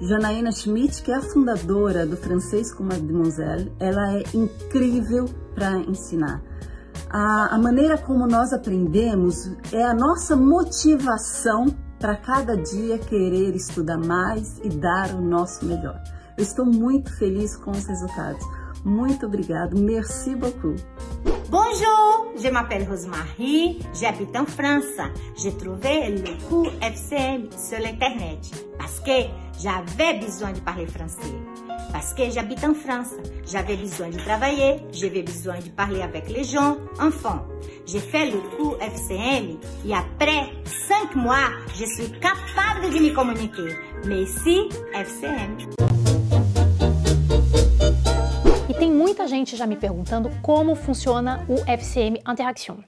[0.00, 6.42] Janaína Schmidt, que é a fundadora do Francês com Mademoiselle, ela é incrível para ensinar.
[7.08, 11.66] A, a maneira como nós aprendemos é a nossa motivação
[12.00, 16.02] para cada dia querer estudar mais e dar o nosso melhor.
[16.38, 18.44] Eu estou muito feliz com os resultados.
[18.84, 19.78] Muito obrigado.
[19.78, 20.74] Merci beaucoup.
[21.50, 24.96] Bonjour, je m'appelle Rosemarie, j'habite en France.
[25.36, 26.24] J'ai trouvé le
[26.80, 28.38] FCM sur l'internet
[28.78, 29.28] parce que
[29.60, 31.20] j'avais besoin de parler français.
[31.92, 33.10] Parce que j'habite en France,
[33.46, 37.44] j'avais besoin de travailler, j'avais besoin de parler avec les gens, enfants.
[37.86, 38.40] J'ai fait le
[38.80, 40.48] FCM et après
[40.88, 43.76] 5 mois, je suis capable de me communiquer.
[44.06, 46.21] Merci FCM.
[48.82, 52.78] Tem muita gente já me perguntando como funciona o FCM Interaction.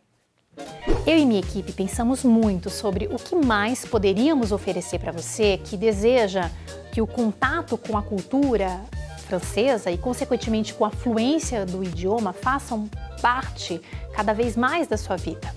[1.06, 5.76] Eu e minha equipe pensamos muito sobre o que mais poderíamos oferecer para você que
[5.76, 6.50] deseja
[6.90, 8.80] que o contato com a cultura
[9.28, 12.90] francesa e, consequentemente, com a fluência do idioma façam
[13.22, 13.80] parte
[14.16, 15.54] cada vez mais da sua vida.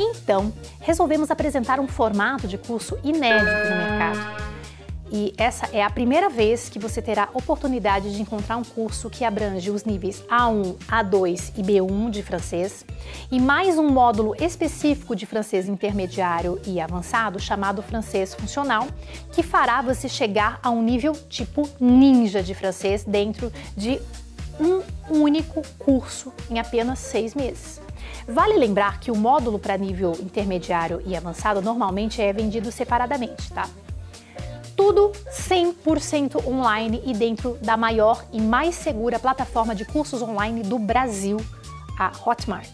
[0.00, 4.50] Então, resolvemos apresentar um formato de curso inédito no mercado
[5.12, 9.24] e essa é a primeira vez que você terá oportunidade de encontrar um curso que
[9.24, 12.84] abrange os níveis A1, A2 e B1 de francês
[13.30, 18.86] e mais um módulo específico de francês intermediário e avançado chamado francês funcional,
[19.32, 24.00] que fará você chegar a um nível tipo ninja de francês dentro de
[24.60, 27.80] um único curso em apenas seis meses.
[28.28, 33.68] Vale lembrar que o módulo para nível intermediário e avançado normalmente é vendido separadamente, tá?
[34.80, 40.78] Tudo 100% online e dentro da maior e mais segura plataforma de cursos online do
[40.78, 41.36] Brasil,
[41.98, 42.70] a Hotmart.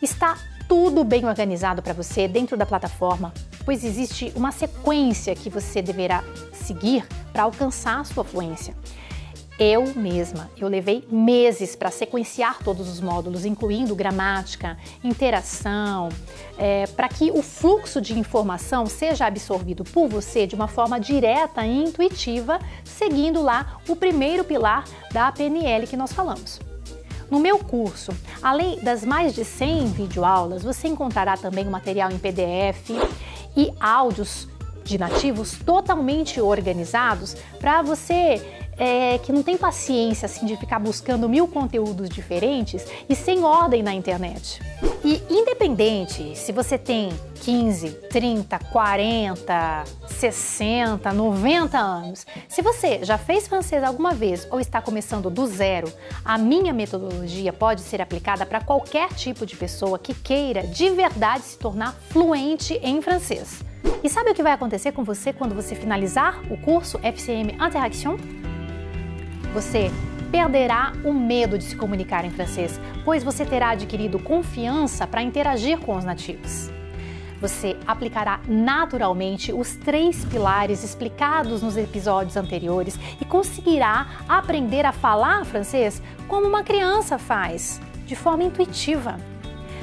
[0.00, 3.34] Está tudo bem organizado para você dentro da plataforma,
[3.66, 8.74] pois existe uma sequência que você deverá seguir para alcançar a sua fluência.
[9.58, 16.08] Eu mesma, eu levei meses para sequenciar todos os módulos, incluindo gramática, interação,
[16.62, 21.66] é, para que o fluxo de informação seja absorvido por você de uma forma direta
[21.66, 26.60] e intuitiva, seguindo lá o primeiro pilar da PNL que nós falamos.
[27.28, 32.18] No meu curso, além das mais de 100 videoaulas, você encontrará também o material em
[32.18, 32.90] PDF
[33.56, 34.46] e áudios
[34.84, 41.28] de nativos totalmente organizados para você é, que não tem paciência assim, de ficar buscando
[41.28, 44.60] mil conteúdos diferentes e sem ordem na internet.
[45.04, 53.48] E independente se você tem 15, 30, 40, 60, 90 anos, se você já fez
[53.48, 55.92] francês alguma vez ou está começando do zero,
[56.24, 61.44] a minha metodologia pode ser aplicada para qualquer tipo de pessoa que queira de verdade
[61.44, 63.60] se tornar fluente em francês.
[64.02, 68.16] E sabe o que vai acontecer com você quando você finalizar o curso FCM Interaction?
[69.52, 69.90] Você
[70.30, 75.78] perderá o medo de se comunicar em francês, pois você terá adquirido confiança para interagir
[75.78, 76.70] com os nativos.
[77.38, 85.44] Você aplicará naturalmente os três pilares explicados nos episódios anteriores e conseguirá aprender a falar
[85.44, 89.18] francês como uma criança faz, de forma intuitiva.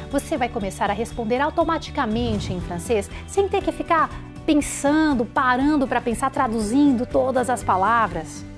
[0.10, 4.10] Você vai começar a responder automaticamente em francês sem ter que ficar
[4.48, 8.49] pensando, parando para pensar, traduzindo todas as palavras.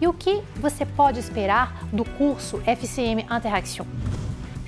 [0.00, 3.86] E o que você pode esperar do curso FCM Interaction?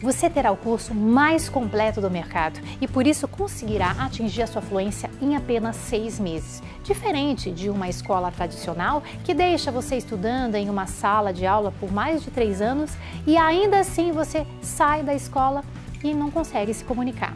[0.03, 4.61] Você terá o curso mais completo do mercado e por isso conseguirá atingir a sua
[4.61, 6.62] fluência em apenas seis meses.
[6.85, 11.91] Diferente de uma escola tradicional que deixa você estudando em uma sala de aula por
[11.91, 12.93] mais de três anos
[13.27, 15.65] e ainda assim você sai da escola
[16.05, 17.35] e não consegue se comunicar.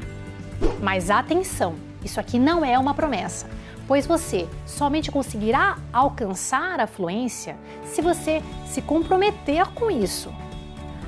[0.83, 1.75] Mas atenção,
[2.05, 3.47] isso aqui não é uma promessa
[3.91, 10.33] pois você somente conseguirá alcançar a fluência se você se comprometer com isso.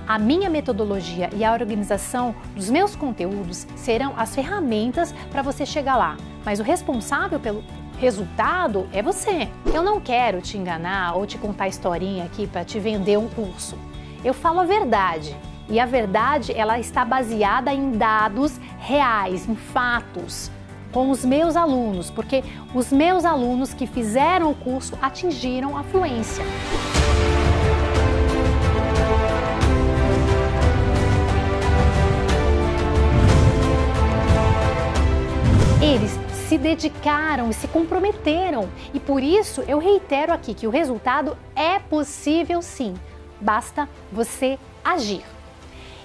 [0.04, 5.94] A minha metodologia e a organização dos meus conteúdos serão as ferramentas para você chegar
[5.94, 7.62] lá, mas o responsável pelo
[8.00, 9.48] resultado é você.
[9.72, 13.78] Eu não quero te enganar ou te contar historinha aqui para te vender um curso.
[14.24, 15.36] Eu falo a verdade.
[15.68, 20.50] E a verdade, ela está baseada em dados reais, em fatos,
[20.92, 26.44] com os meus alunos, porque os meus alunos que fizeram o curso atingiram a fluência.
[35.82, 38.68] Eles se dedicaram e se comprometeram.
[38.92, 42.94] E por isso eu reitero aqui que o resultado é possível sim,
[43.40, 45.24] basta você agir.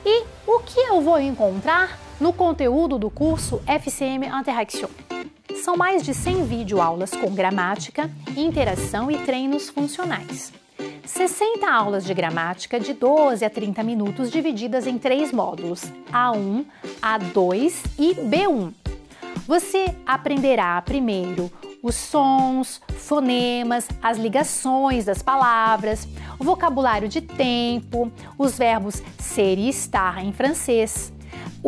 [0.06, 4.89] E o que eu vou encontrar no conteúdo do curso FCM Interaction?
[5.63, 10.51] São mais de 100 videoaulas com gramática, interação e treinos funcionais.
[11.06, 16.65] 60 aulas de gramática de 12 a 30 minutos divididas em três módulos: A1,
[17.01, 18.73] A2 e B1.
[19.47, 21.49] Você aprenderá primeiro
[21.82, 29.69] os sons, fonemas, as ligações das palavras, o vocabulário de tempo, os verbos ser e
[29.69, 31.13] estar em francês,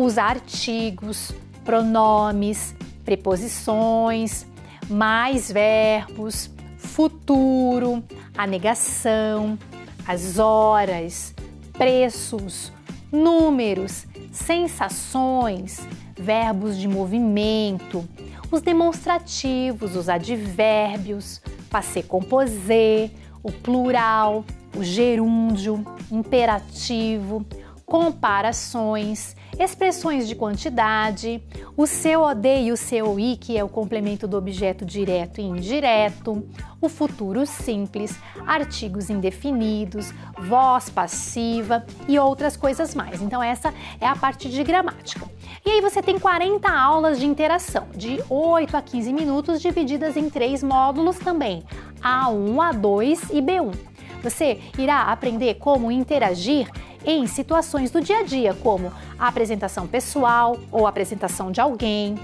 [0.02, 1.34] os artigos,
[1.66, 4.46] pronomes, preposições,
[4.90, 8.02] mais verbos, futuro,
[8.38, 9.60] a negação,
[10.08, 11.36] as horas,
[11.74, 12.72] preços,
[13.12, 15.86] números, sensações,
[16.18, 18.08] verbos de movimento,
[18.50, 23.12] os demonstrativos, os advérbios, passé composé,
[23.44, 24.46] o plural,
[24.78, 27.46] o gerúndio, imperativo,
[27.86, 31.42] comparações, expressões de quantidade,
[31.76, 36.46] o COD e o COI, que é o complemento do objeto direto e indireto,
[36.82, 43.22] o futuro simples, artigos indefinidos, voz passiva e outras coisas mais.
[43.22, 45.30] Então, essa é a parte de gramática.
[45.66, 50.30] E aí você tem 40 aulas de interação, de 8 a 15 minutos, divididas em
[50.30, 51.64] três módulos também:
[52.02, 53.89] A1, A2 e B1.
[54.24, 56.70] Você irá aprender como interagir
[57.06, 62.16] em situações do dia a dia, como a apresentação pessoal ou apresentação de alguém,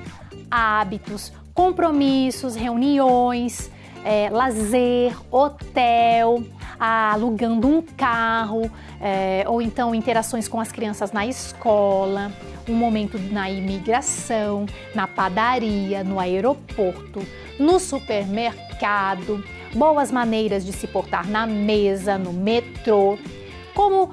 [0.51, 3.71] hábitos, compromissos, reuniões,
[4.03, 6.43] é, lazer, hotel,
[6.79, 8.69] alugando um carro,
[9.01, 12.31] é, ou então interações com as crianças na escola,
[12.67, 17.25] um momento na imigração, na padaria, no aeroporto,
[17.57, 19.43] no supermercado,
[19.75, 23.17] boas maneiras de se portar na mesa, no metrô,
[23.73, 24.09] como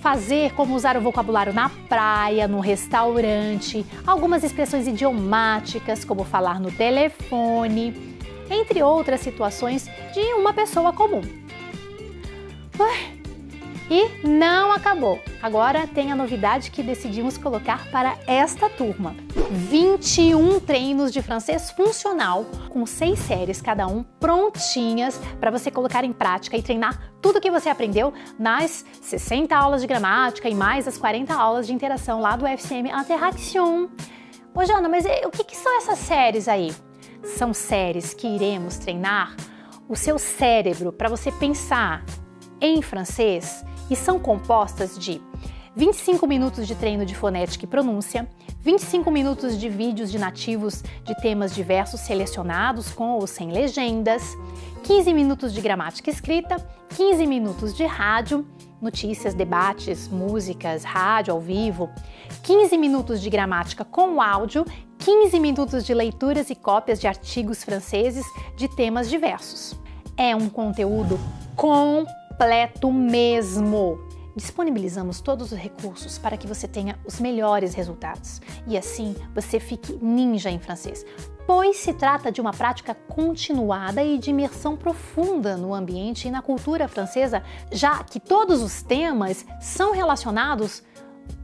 [0.00, 6.72] fazer, como usar o vocabulário na praia, no restaurante, algumas expressões idiomáticas, como falar no
[6.72, 8.16] telefone,
[8.50, 11.22] entre outras situações de uma pessoa comum.
[13.94, 15.20] E não acabou.
[15.42, 19.14] Agora tem a novidade que decidimos colocar para esta turma.
[19.50, 26.12] 21 treinos de francês funcional, com seis séries cada um, prontinhas para você colocar em
[26.12, 30.96] prática e treinar tudo que você aprendeu nas 60 aulas de gramática e mais as
[30.96, 33.88] 40 aulas de interação lá do FCM Interaction.
[34.54, 36.74] Ô Jana, mas o que, que são essas séries aí?
[37.22, 39.36] São séries que iremos treinar
[39.86, 42.02] o seu cérebro para você pensar
[42.58, 45.20] em francês e são compostas de
[45.76, 48.26] 25 minutos de treino de fonética e pronúncia,
[48.60, 54.22] 25 minutos de vídeos de nativos de temas diversos selecionados com ou sem legendas,
[54.82, 56.56] 15 minutos de gramática escrita,
[56.96, 58.46] 15 minutos de rádio,
[58.80, 61.90] notícias, debates, músicas, rádio ao vivo,
[62.42, 64.64] 15 minutos de gramática com áudio,
[64.98, 68.24] 15 minutos de leituras e cópias de artigos franceses
[68.56, 69.78] de temas diversos.
[70.16, 71.18] É um conteúdo
[71.54, 72.21] completo
[72.92, 73.98] mesmo.
[74.34, 78.40] Disponibilizamos todos os recursos para que você tenha os melhores resultados.
[78.66, 81.04] E assim você fique ninja em francês,
[81.46, 86.40] pois se trata de uma prática continuada e de imersão profunda no ambiente e na
[86.40, 90.82] cultura francesa, já que todos os temas são relacionados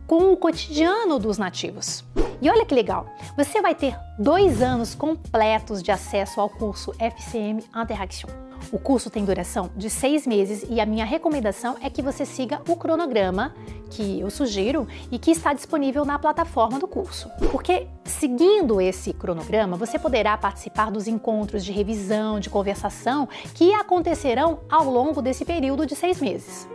[0.08, 2.02] com o cotidiano dos nativos.
[2.40, 7.62] E olha que legal, você vai ter dois anos completos de acesso ao curso FCM
[7.76, 8.30] Interaction.
[8.72, 12.60] O curso tem duração de seis meses e a minha recomendação é que você siga
[12.68, 13.54] o cronograma
[13.90, 17.30] que eu sugiro e que está disponível na plataforma do curso.
[17.50, 24.60] Porque seguindo esse cronograma, você poderá participar dos encontros de revisão, de conversação que acontecerão
[24.70, 26.68] ao longo desse período de seis meses.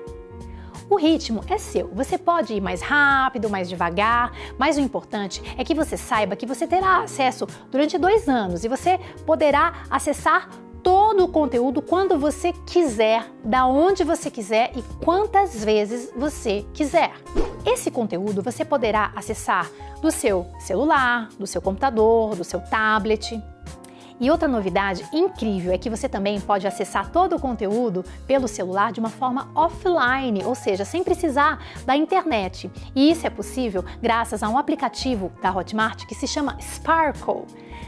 [0.90, 1.90] O ritmo é seu.
[1.94, 6.46] Você pode ir mais rápido, mais devagar, mas o importante é que você saiba que
[6.46, 10.50] você terá acesso durante dois anos e você poderá acessar
[10.84, 17.14] todo o conteúdo quando você quiser, da onde você quiser e quantas vezes você quiser.
[17.66, 19.72] Esse conteúdo você poderá acessar
[20.02, 23.42] do seu celular, do seu computador, do seu tablet.
[24.20, 28.92] E outra novidade incrível é que você também pode acessar todo o conteúdo pelo celular
[28.92, 32.72] de uma forma offline, ou seja, sem precisar da internet.
[32.96, 37.46] E isso é possível graças a um aplicativo da Hotmart que se chama Sparkle.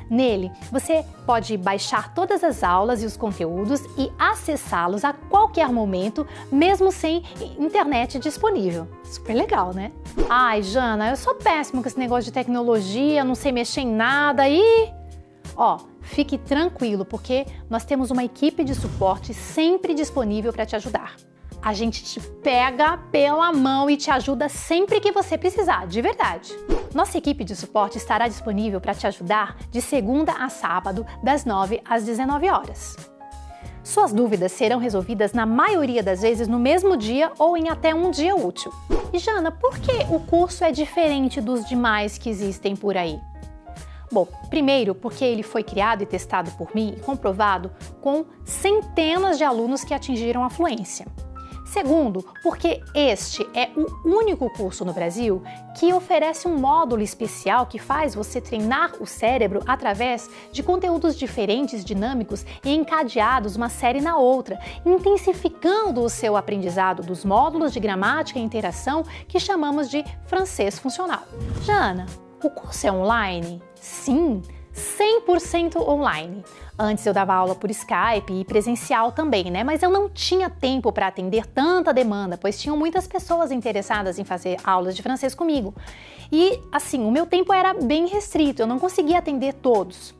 [0.09, 6.27] Nele, você pode baixar todas as aulas e os conteúdos e acessá-los a qualquer momento,
[6.51, 7.23] mesmo sem
[7.57, 8.87] internet disponível.
[9.03, 9.91] Super legal, né?
[10.29, 14.47] Ai, Jana, eu sou péssimo com esse negócio de tecnologia, não sei mexer em nada
[14.47, 14.93] e.
[15.55, 21.15] Ó, fique tranquilo, porque nós temos uma equipe de suporte sempre disponível para te ajudar.
[21.61, 26.53] A gente te pega pela mão e te ajuda sempre que você precisar, de verdade.
[26.93, 31.81] Nossa equipe de suporte estará disponível para te ajudar de segunda a sábado, das 9
[31.83, 32.95] às 19 horas.
[33.83, 38.09] Suas dúvidas serão resolvidas na maioria das vezes no mesmo dia ou em até um
[38.09, 38.71] dia útil.
[39.13, 43.19] E Jana, por que o curso é diferente dos demais que existem por aí?
[44.15, 49.43] Bom, primeiro porque ele foi criado e testado por mim e comprovado com centenas de
[49.43, 51.05] alunos que atingiram a fluência.
[51.65, 55.43] Segundo, porque este é o único curso no Brasil
[55.77, 61.83] que oferece um módulo especial que faz você treinar o cérebro através de conteúdos diferentes,
[61.83, 68.39] dinâmicos e encadeados uma série na outra, intensificando o seu aprendizado dos módulos de gramática
[68.39, 71.23] e interação que chamamos de francês funcional.
[71.63, 72.05] Jana,
[72.41, 73.61] o curso é online?
[73.85, 74.41] Sim,
[74.73, 76.43] 100% online.
[76.77, 79.63] Antes eu dava aula por Skype e presencial também, né?
[79.63, 84.23] Mas eu não tinha tempo para atender tanta demanda, pois tinham muitas pessoas interessadas em
[84.23, 85.71] fazer aulas de francês comigo.
[86.31, 90.15] E assim, o meu tempo era bem restrito, eu não conseguia atender todos.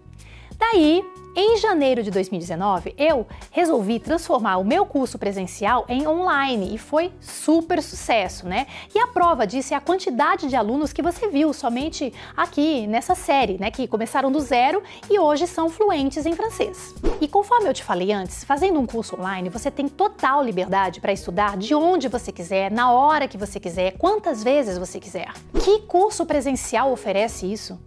[0.59, 1.03] Daí,
[1.35, 7.11] em janeiro de 2019, eu resolvi transformar o meu curso presencial em online e foi
[7.19, 8.65] super sucesso, né?
[8.93, 13.15] E a prova disso é a quantidade de alunos que você viu somente aqui nessa
[13.15, 13.69] série, né?
[13.69, 16.95] Que começaram do zero e hoje são fluentes em francês.
[17.19, 21.11] E conforme eu te falei antes, fazendo um curso online, você tem total liberdade para
[21.11, 25.33] estudar de onde você quiser, na hora que você quiser, quantas vezes você quiser.
[25.61, 27.77] Que curso presencial oferece isso?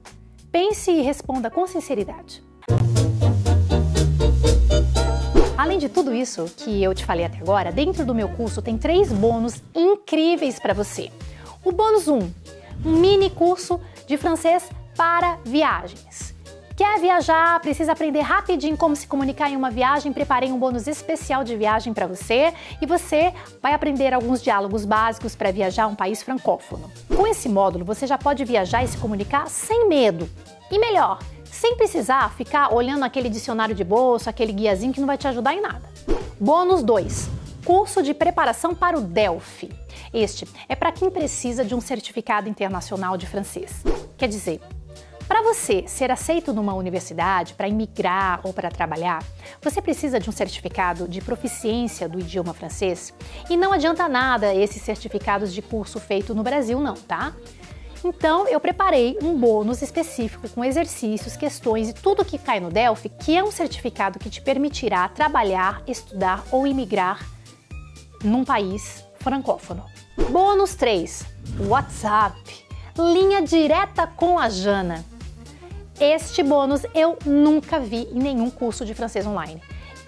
[0.52, 2.46] Pense e responda com sinceridade.
[5.58, 8.78] Além de tudo isso que eu te falei até agora, dentro do meu curso tem
[8.78, 11.10] três bônus incríveis para você.
[11.64, 12.32] O bônus 1, um,
[12.86, 16.32] um mini curso de francês para viagens.
[16.76, 20.12] Quer viajar, precisa aprender rapidinho como se comunicar em uma viagem?
[20.12, 25.34] Preparei um bônus especial de viagem para você e você vai aprender alguns diálogos básicos
[25.34, 26.88] para viajar a um país francófono.
[27.12, 30.30] Com esse módulo, você já pode viajar e se comunicar sem medo.
[30.70, 31.18] E melhor,
[31.50, 35.54] sem precisar ficar olhando aquele dicionário de bolso, aquele guiazinho que não vai te ajudar
[35.54, 35.88] em nada.
[36.38, 37.30] Bônus 2.
[37.64, 39.68] Curso de preparação para o DELF.
[40.12, 43.82] Este é para quem precisa de um certificado internacional de francês.
[44.16, 44.60] Quer dizer,
[45.28, 49.22] para você ser aceito numa universidade, para imigrar ou para trabalhar,
[49.60, 53.12] você precisa de um certificado de proficiência do idioma francês.
[53.50, 57.34] E não adianta nada esses certificados de curso feito no Brasil, não, tá?
[58.04, 63.08] Então, eu preparei um bônus específico com exercícios, questões e tudo que cai no Delphi,
[63.08, 67.26] que é um certificado que te permitirá trabalhar, estudar ou imigrar
[68.22, 69.84] num país francófono.
[70.30, 71.24] Bônus 3:
[71.66, 72.66] WhatsApp.
[72.96, 75.04] Linha direta com a Jana.
[76.00, 79.60] Este bônus eu nunca vi em nenhum curso de francês online.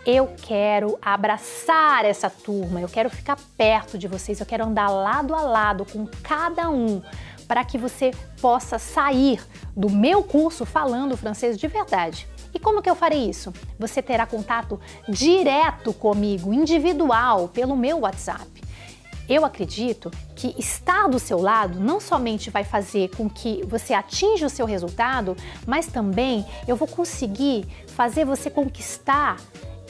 [0.07, 5.35] Eu quero abraçar essa turma, eu quero ficar perto de vocês, eu quero andar lado
[5.35, 7.03] a lado com cada um
[7.51, 9.45] para que você possa sair
[9.77, 12.29] do meu curso falando francês de verdade.
[12.55, 13.53] E como que eu farei isso?
[13.77, 14.79] Você terá contato
[15.09, 18.47] direto comigo, individual, pelo meu WhatsApp.
[19.29, 24.47] Eu acredito que estar do seu lado não somente vai fazer com que você atinja
[24.47, 25.37] o seu resultado,
[25.67, 29.39] mas também eu vou conseguir fazer você conquistar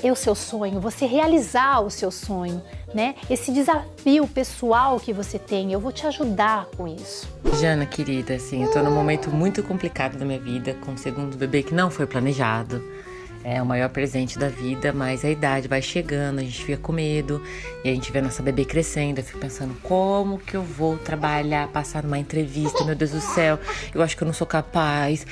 [0.09, 2.63] o seu sonho, você realizar o seu sonho,
[2.95, 3.17] né?
[3.29, 7.29] Esse desafio pessoal que você tem, eu vou te ajudar com isso.
[7.61, 11.37] Jana, querida, assim, eu tô num momento muito complicado da minha vida, com o segundo
[11.37, 12.83] bebê que não foi planejado.
[13.45, 16.91] É o maior presente da vida, mas a idade vai chegando, a gente fica com
[16.91, 17.43] medo
[17.85, 19.19] e a gente vê a nossa bebê crescendo.
[19.19, 23.59] Eu fico pensando como que eu vou trabalhar, passar numa entrevista, meu Deus do céu,
[23.95, 25.27] eu acho que eu não sou capaz.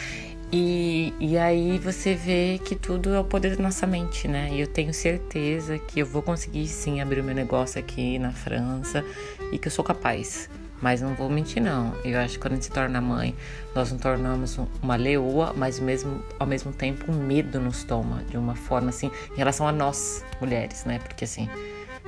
[0.53, 4.51] E, e aí você vê que tudo é o poder da nossa mente, né?
[4.53, 8.33] E eu tenho certeza que eu vou conseguir sim abrir o meu negócio aqui na
[8.33, 9.03] França
[9.51, 10.51] e que eu sou capaz.
[10.81, 11.93] Mas não vou mentir não.
[12.05, 13.35] Eu acho que quando a gente se torna mãe,
[13.75, 18.37] nós nos tornamos uma leoa, mas mesmo ao mesmo tempo um medo nos toma de
[18.37, 20.99] uma forma assim em relação a nós mulheres, né?
[21.01, 21.49] Porque assim,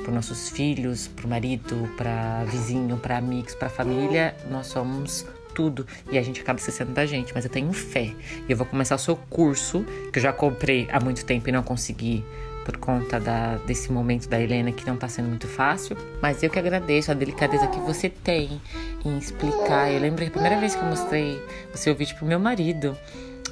[0.02, 5.86] para nossos filhos, para o marido, para vizinho, para amigos, para família, nós somos tudo
[6.10, 8.14] e a gente acaba esquecendo da gente, mas eu tenho fé.
[8.48, 11.52] E eu vou começar o seu curso, que eu já comprei há muito tempo e
[11.52, 12.24] não consegui
[12.70, 15.96] por conta da, desse momento da Helena que não tá sendo muito fácil.
[16.22, 18.60] Mas eu que agradeço a delicadeza que você tem
[19.04, 19.90] em explicar.
[19.90, 21.42] Eu lembro que a primeira vez que eu mostrei
[21.74, 22.96] o seu vídeo pro meu marido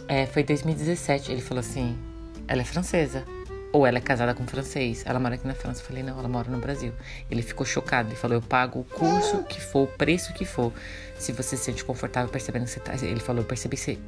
[0.06, 1.32] é, foi em 2017.
[1.32, 1.98] Ele falou assim:
[2.46, 3.24] ela é francesa.
[3.70, 5.02] Ou ela é casada com um francês.
[5.04, 5.82] Ela mora aqui na França.
[5.82, 6.90] Eu falei, não, ela mora no Brasil.
[7.30, 8.08] Ele ficou chocado.
[8.08, 10.72] Ele falou, eu pago o curso que for, o preço que for.
[11.18, 12.94] Se você se sente confortável percebendo que você tá.
[12.94, 13.98] Ele falou, eu percebi que você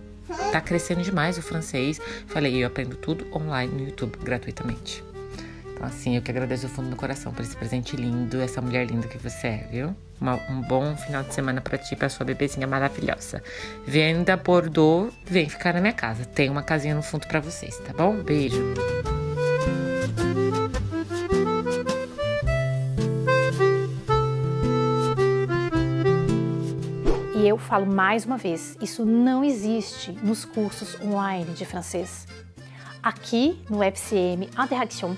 [0.52, 2.00] tá crescendo demais o francês.
[2.26, 5.04] Falei, eu aprendo tudo online no YouTube, gratuitamente.
[5.72, 8.86] Então, assim, eu que agradeço do fundo do coração por esse presente lindo, essa mulher
[8.86, 9.96] linda que você é, viu?
[10.20, 13.42] Uma, um bom final de semana para ti, pra sua bebezinha maravilhosa.
[13.86, 16.26] Venda Bordeaux, vem ficar na minha casa.
[16.26, 18.16] Tem uma casinha no fundo para vocês, tá bom?
[18.16, 18.74] Beijo.
[27.50, 32.26] Eu falo mais uma vez, isso não existe nos cursos online de francês.
[33.02, 35.16] Aqui no FCM Interaction,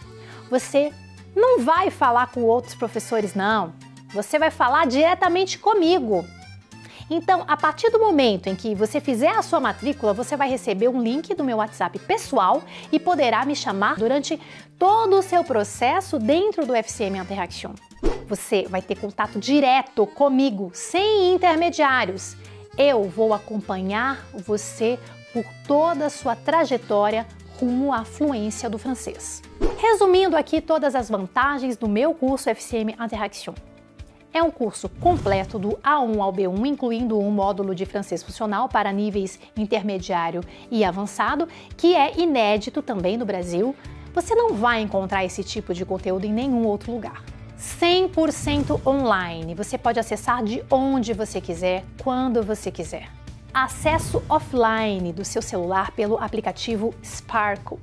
[0.51, 0.93] você
[1.37, 3.75] não vai falar com outros professores, não.
[4.15, 6.25] Você vai falar diretamente comigo.
[7.11, 10.89] Então, a partir do momento em que você fizer a sua matrícula, você vai receber
[10.89, 14.41] um link do meu WhatsApp pessoal e poderá me chamar durante
[14.79, 17.73] todo o seu processo dentro do FCM Interaction.
[18.33, 22.35] Você vai ter contato direto comigo, sem intermediários.
[22.79, 24.99] Eu vou acompanhar você
[25.35, 27.27] por toda a sua trajetória
[27.61, 29.43] rumo à fluência do francês.
[29.77, 33.53] Resumindo aqui todas as vantagens do meu curso FCM Interaction.
[34.33, 38.91] É um curso completo do A1 ao B1, incluindo um módulo de francês funcional para
[38.95, 43.77] níveis intermediário e avançado, que é inédito também no Brasil.
[44.15, 47.23] Você não vai encontrar esse tipo de conteúdo em nenhum outro lugar.
[47.63, 49.55] 100% online.
[49.55, 53.09] Você pode acessar de onde você quiser, quando você quiser.
[53.55, 57.79] Acesso offline do seu celular pelo aplicativo Sparkle.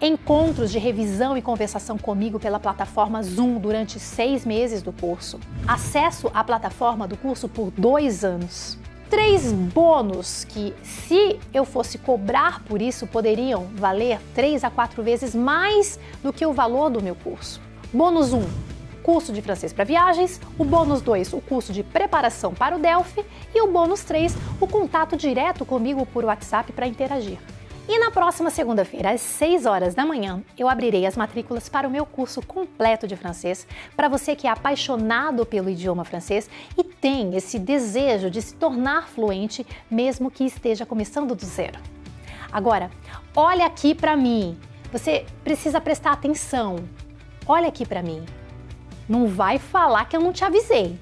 [0.00, 5.40] Encontros de revisão e conversação comigo pela plataforma Zoom durante seis meses do curso.
[5.66, 8.78] Acesso à plataforma do curso por dois anos.
[9.10, 15.34] Três bônus que, se eu fosse cobrar por isso, poderiam valer três a quatro vezes
[15.34, 17.60] mais do que o valor do meu curso.
[17.94, 18.42] Bônus 1,
[19.02, 23.22] curso de francês para viagens, o bônus 2, o curso de preparação para o Delphi
[23.54, 27.38] e o bônus 3, o contato direto comigo por WhatsApp para interagir.
[27.86, 31.90] E na próxima segunda-feira, às 6 horas da manhã, eu abrirei as matrículas para o
[31.90, 37.36] meu curso completo de francês para você que é apaixonado pelo idioma francês e tem
[37.36, 41.78] esse desejo de se tornar fluente, mesmo que esteja começando do zero.
[42.50, 42.90] Agora,
[43.36, 44.58] olha aqui para mim.
[44.90, 46.76] Você precisa prestar atenção.
[47.46, 48.24] Olha aqui para mim.
[49.08, 50.98] Não vai falar que eu não te avisei.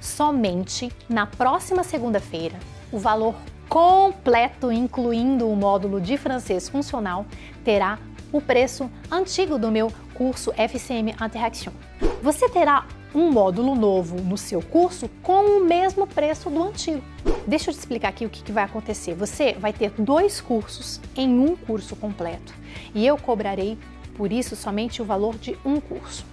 [0.00, 2.58] Somente na próxima segunda-feira,
[2.90, 3.34] o valor
[3.68, 7.24] completo, incluindo o módulo de francês funcional,
[7.64, 7.98] terá
[8.32, 11.72] o preço antigo do meu curso FCM Interaction.
[12.20, 17.02] Você terá um módulo novo no seu curso com o mesmo preço do antigo.
[17.46, 19.14] Deixa eu te explicar aqui o que, vai acontecer.
[19.14, 22.54] Você vai ter dois cursos em um curso completo
[22.94, 23.78] e eu cobrarei
[24.20, 26.26] por isso somente o valor de um curso.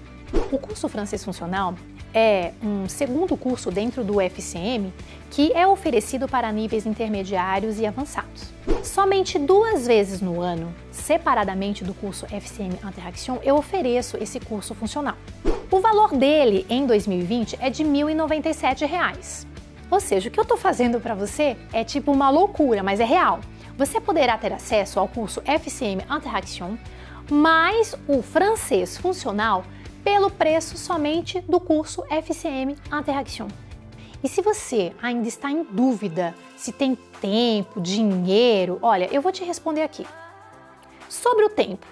[0.51, 1.73] O curso francês funcional
[2.13, 4.93] é um segundo curso dentro do FCM
[5.31, 8.51] que é oferecido para níveis intermediários e avançados.
[8.83, 15.15] Somente duas vezes no ano, separadamente do curso FCM Interaction, eu ofereço esse curso funcional.
[15.71, 19.47] O valor dele em 2020 é de R$ 1.097.
[19.89, 23.05] Ou seja, o que eu estou fazendo para você é tipo uma loucura, mas é
[23.05, 23.39] real.
[23.77, 26.75] Você poderá ter acesso ao curso FCM Interaction
[27.29, 29.63] mais o francês funcional
[30.03, 33.47] pelo preço somente do curso FCM Interaction.
[34.23, 39.43] E se você ainda está em dúvida se tem tempo, dinheiro, olha, eu vou te
[39.43, 40.05] responder aqui.
[41.09, 41.85] Sobre o tempo,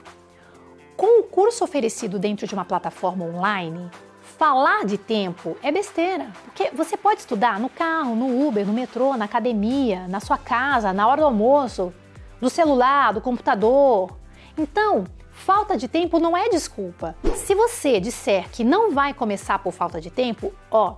[0.98, 3.90] com o curso oferecido dentro de uma plataforma online,
[4.38, 9.16] falar de tempo é besteira, porque você pode estudar no carro, no Uber, no metrô,
[9.16, 11.94] na academia, na sua casa, na hora do almoço,
[12.42, 14.18] do celular, do computador.
[14.58, 15.06] Então,
[15.46, 17.16] Falta de tempo não é desculpa.
[17.36, 20.96] Se você disser que não vai começar por falta de tempo, ó,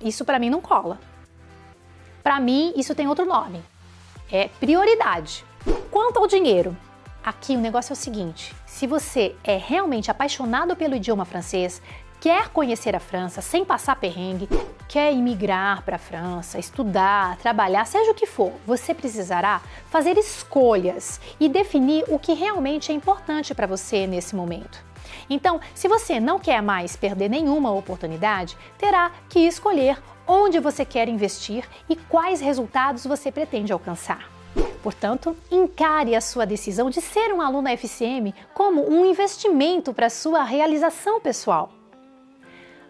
[0.00, 0.96] isso para mim não cola.
[2.22, 3.60] Para mim, isso tem outro nome.
[4.30, 5.44] É prioridade.
[5.90, 6.76] Quanto ao dinheiro,
[7.24, 11.82] aqui o negócio é o seguinte: se você é realmente apaixonado pelo idioma francês,
[12.20, 14.48] quer conhecer a França sem passar perrengue,
[14.90, 21.20] quer imigrar para a França, estudar, trabalhar, seja o que for, você precisará fazer escolhas
[21.38, 24.84] e definir o que realmente é importante para você nesse momento.
[25.30, 31.08] Então, se você não quer mais perder nenhuma oportunidade, terá que escolher onde você quer
[31.08, 34.28] investir e quais resultados você pretende alcançar.
[34.82, 40.42] Portanto, encare a sua decisão de ser um aluno FCM como um investimento para sua
[40.42, 41.70] realização pessoal.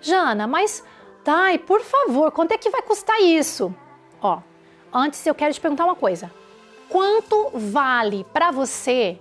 [0.01, 0.83] Jana, mas
[1.25, 3.75] Thay, por favor, quanto é que vai custar isso?
[4.23, 4.41] Ó,
[4.93, 6.31] antes eu quero te perguntar uma coisa.
[6.89, 9.19] Quanto vale para você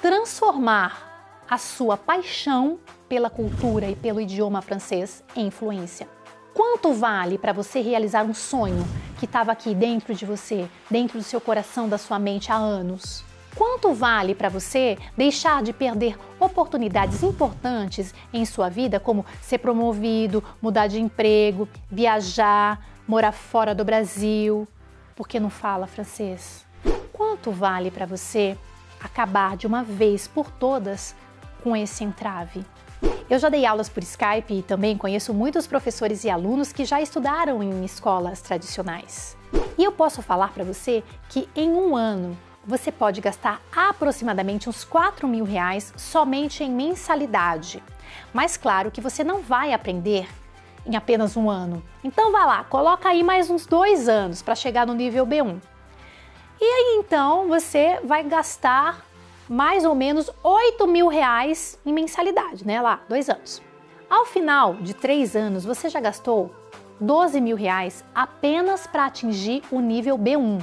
[0.00, 2.78] transformar a sua paixão
[3.08, 6.08] pela cultura e pelo idioma francês em influência?
[6.52, 8.84] Quanto vale para você realizar um sonho
[9.18, 13.24] que estava aqui dentro de você, dentro do seu coração, da sua mente há anos?
[13.54, 20.42] Quanto vale para você deixar de perder oportunidades importantes em sua vida, como ser promovido,
[20.60, 24.66] mudar de emprego, viajar, morar fora do Brasil,
[25.16, 26.64] porque não fala francês?
[27.12, 28.56] Quanto vale para você
[29.02, 31.14] acabar de uma vez por todas
[31.62, 32.64] com esse entrave?
[33.28, 37.00] Eu já dei aulas por Skype e também conheço muitos professores e alunos que já
[37.00, 39.36] estudaram em escolas tradicionais.
[39.76, 42.36] E eu posso falar para você que em um ano
[42.68, 47.82] você pode gastar aproximadamente uns 4 mil reais somente em mensalidade.
[48.30, 50.28] Mas claro que você não vai aprender
[50.84, 51.82] em apenas um ano.
[52.04, 55.58] Então vá lá, coloca aí mais uns dois anos para chegar no nível B1.
[56.60, 59.02] E aí então você vai gastar
[59.48, 62.82] mais ou menos 8 mil reais em mensalidade, né?
[62.82, 63.62] Lá, dois anos.
[64.10, 66.54] Ao final de três anos, você já gastou
[67.00, 70.62] 12 mil reais apenas para atingir o nível B1.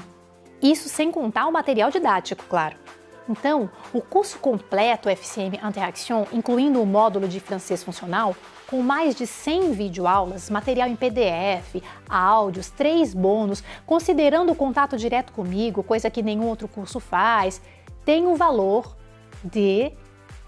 [0.62, 2.76] Isso sem contar o material didático, claro.
[3.28, 8.36] Então, o curso completo FCM Interaction, incluindo o módulo de francês funcional,
[8.68, 15.34] com mais de 100 videoaulas, material em PDF, áudios, três bônus, considerando o contato direto
[15.34, 17.62] comigo, coisa que nenhum outro curso faz,
[18.04, 18.96] tem o um valor
[19.44, 19.92] de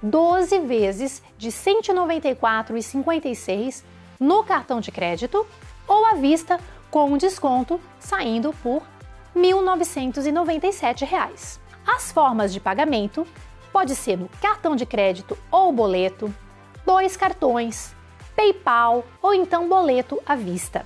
[0.01, 3.83] 12 vezes de R$ 194,56
[4.19, 5.45] no cartão de crédito
[5.87, 6.59] ou à vista
[6.91, 8.83] com um desconto saindo por
[9.37, 11.59] R$ 1.997.
[11.85, 13.27] As formas de pagamento
[13.71, 16.33] pode ser no cartão de crédito ou boleto,
[16.83, 17.95] dois cartões,
[18.35, 20.83] PayPal ou então boleto à vista.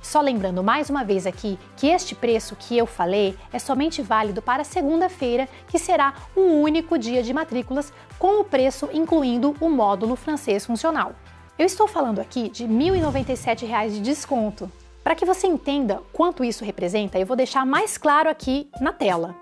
[0.00, 4.40] Só lembrando mais uma vez aqui que este preço que eu falei é somente válido
[4.40, 10.14] para segunda-feira, que será um único dia de matrículas com o preço incluindo o módulo
[10.14, 11.16] francês funcional.
[11.58, 14.70] Eu estou falando aqui de R$ 1.097 de desconto.
[15.06, 19.36] Para que você entenda quanto isso representa, eu vou deixar mais claro aqui na tela.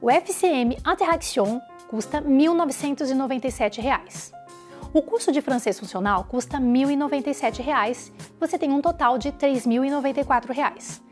[0.00, 4.32] O FCM Interaction custa R$ 1.997.
[4.90, 8.12] O curso de francês funcional custa R$ 1.097.
[8.40, 11.02] Você tem um total de R$ 3.094.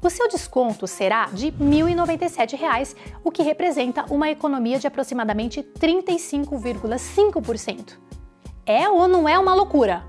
[0.00, 2.94] O seu desconto será de R$ 1.097,
[3.24, 7.98] o que representa uma economia de aproximadamente 35,5%.
[8.64, 10.06] É ou não é uma loucura?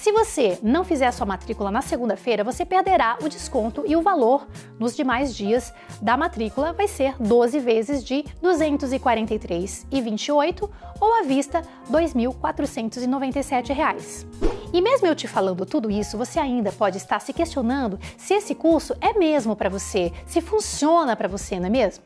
[0.00, 4.00] Se você não fizer a sua matrícula na segunda-feira, você perderá o desconto e o
[4.00, 4.48] valor
[4.78, 11.60] nos demais dias da matrícula vai ser 12 vezes de R$ 243,28 ou à vista
[11.60, 14.26] R$ 2.497.
[14.72, 18.54] E mesmo eu te falando tudo isso, você ainda pode estar se questionando se esse
[18.54, 22.02] curso é mesmo para você, se funciona para você, não é mesmo?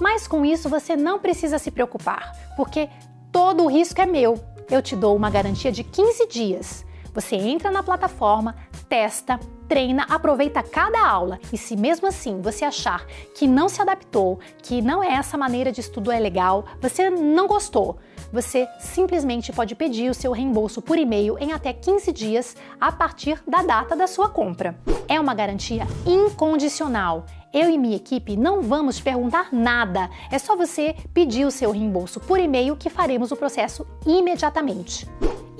[0.00, 2.88] Mas com isso você não precisa se preocupar, porque
[3.30, 4.40] todo o risco é meu.
[4.68, 6.84] Eu te dou uma garantia de 15 dias.
[7.14, 8.56] Você entra na plataforma,
[8.88, 9.38] testa,
[9.68, 14.80] treina, aproveita cada aula e se mesmo assim você achar que não se adaptou, que
[14.80, 17.98] não é essa maneira de estudo é legal, você não gostou,
[18.32, 23.42] você simplesmente pode pedir o seu reembolso por e-mail em até 15 dias a partir
[23.46, 24.78] da data da sua compra.
[25.06, 27.26] É uma garantia incondicional.
[27.52, 30.08] Eu e minha equipe não vamos te perguntar nada.
[30.30, 35.06] É só você pedir o seu reembolso por e-mail que faremos o processo imediatamente.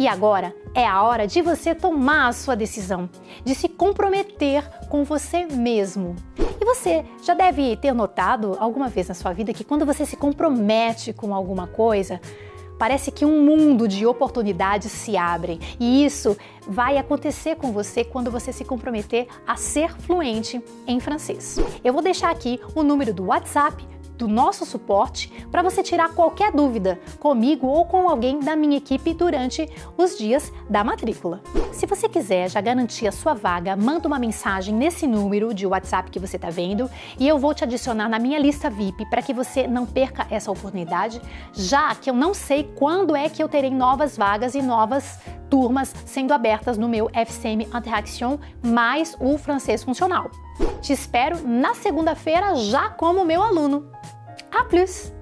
[0.02, 3.08] E agora é a hora de você tomar a sua decisão,
[3.44, 6.16] de se comprometer com você mesmo.
[6.60, 10.16] E você já deve ter notado alguma vez na sua vida que quando você se
[10.16, 12.20] compromete com alguma coisa,
[12.80, 15.60] parece que um mundo de oportunidades se abrem.
[15.78, 16.36] E isso
[16.66, 21.60] vai acontecer com você quando você se comprometer a ser fluente em francês.
[21.84, 23.86] Eu vou deixar aqui o número do WhatsApp
[24.16, 29.14] do nosso suporte para você tirar qualquer dúvida comigo ou com alguém da minha equipe
[29.14, 31.40] durante os dias da matrícula.
[31.72, 36.10] Se você quiser já garantir a sua vaga, manda uma mensagem nesse número de WhatsApp
[36.10, 39.34] que você está vendo e eu vou te adicionar na minha lista VIP para que
[39.34, 41.20] você não perca essa oportunidade,
[41.52, 45.18] já que eu não sei quando é que eu terei novas vagas e novas
[45.50, 50.30] turmas sendo abertas no meu FCM Interaction mais o francês funcional.
[50.80, 53.90] Te espero na segunda-feira já como meu aluno.
[54.50, 55.12] A plus!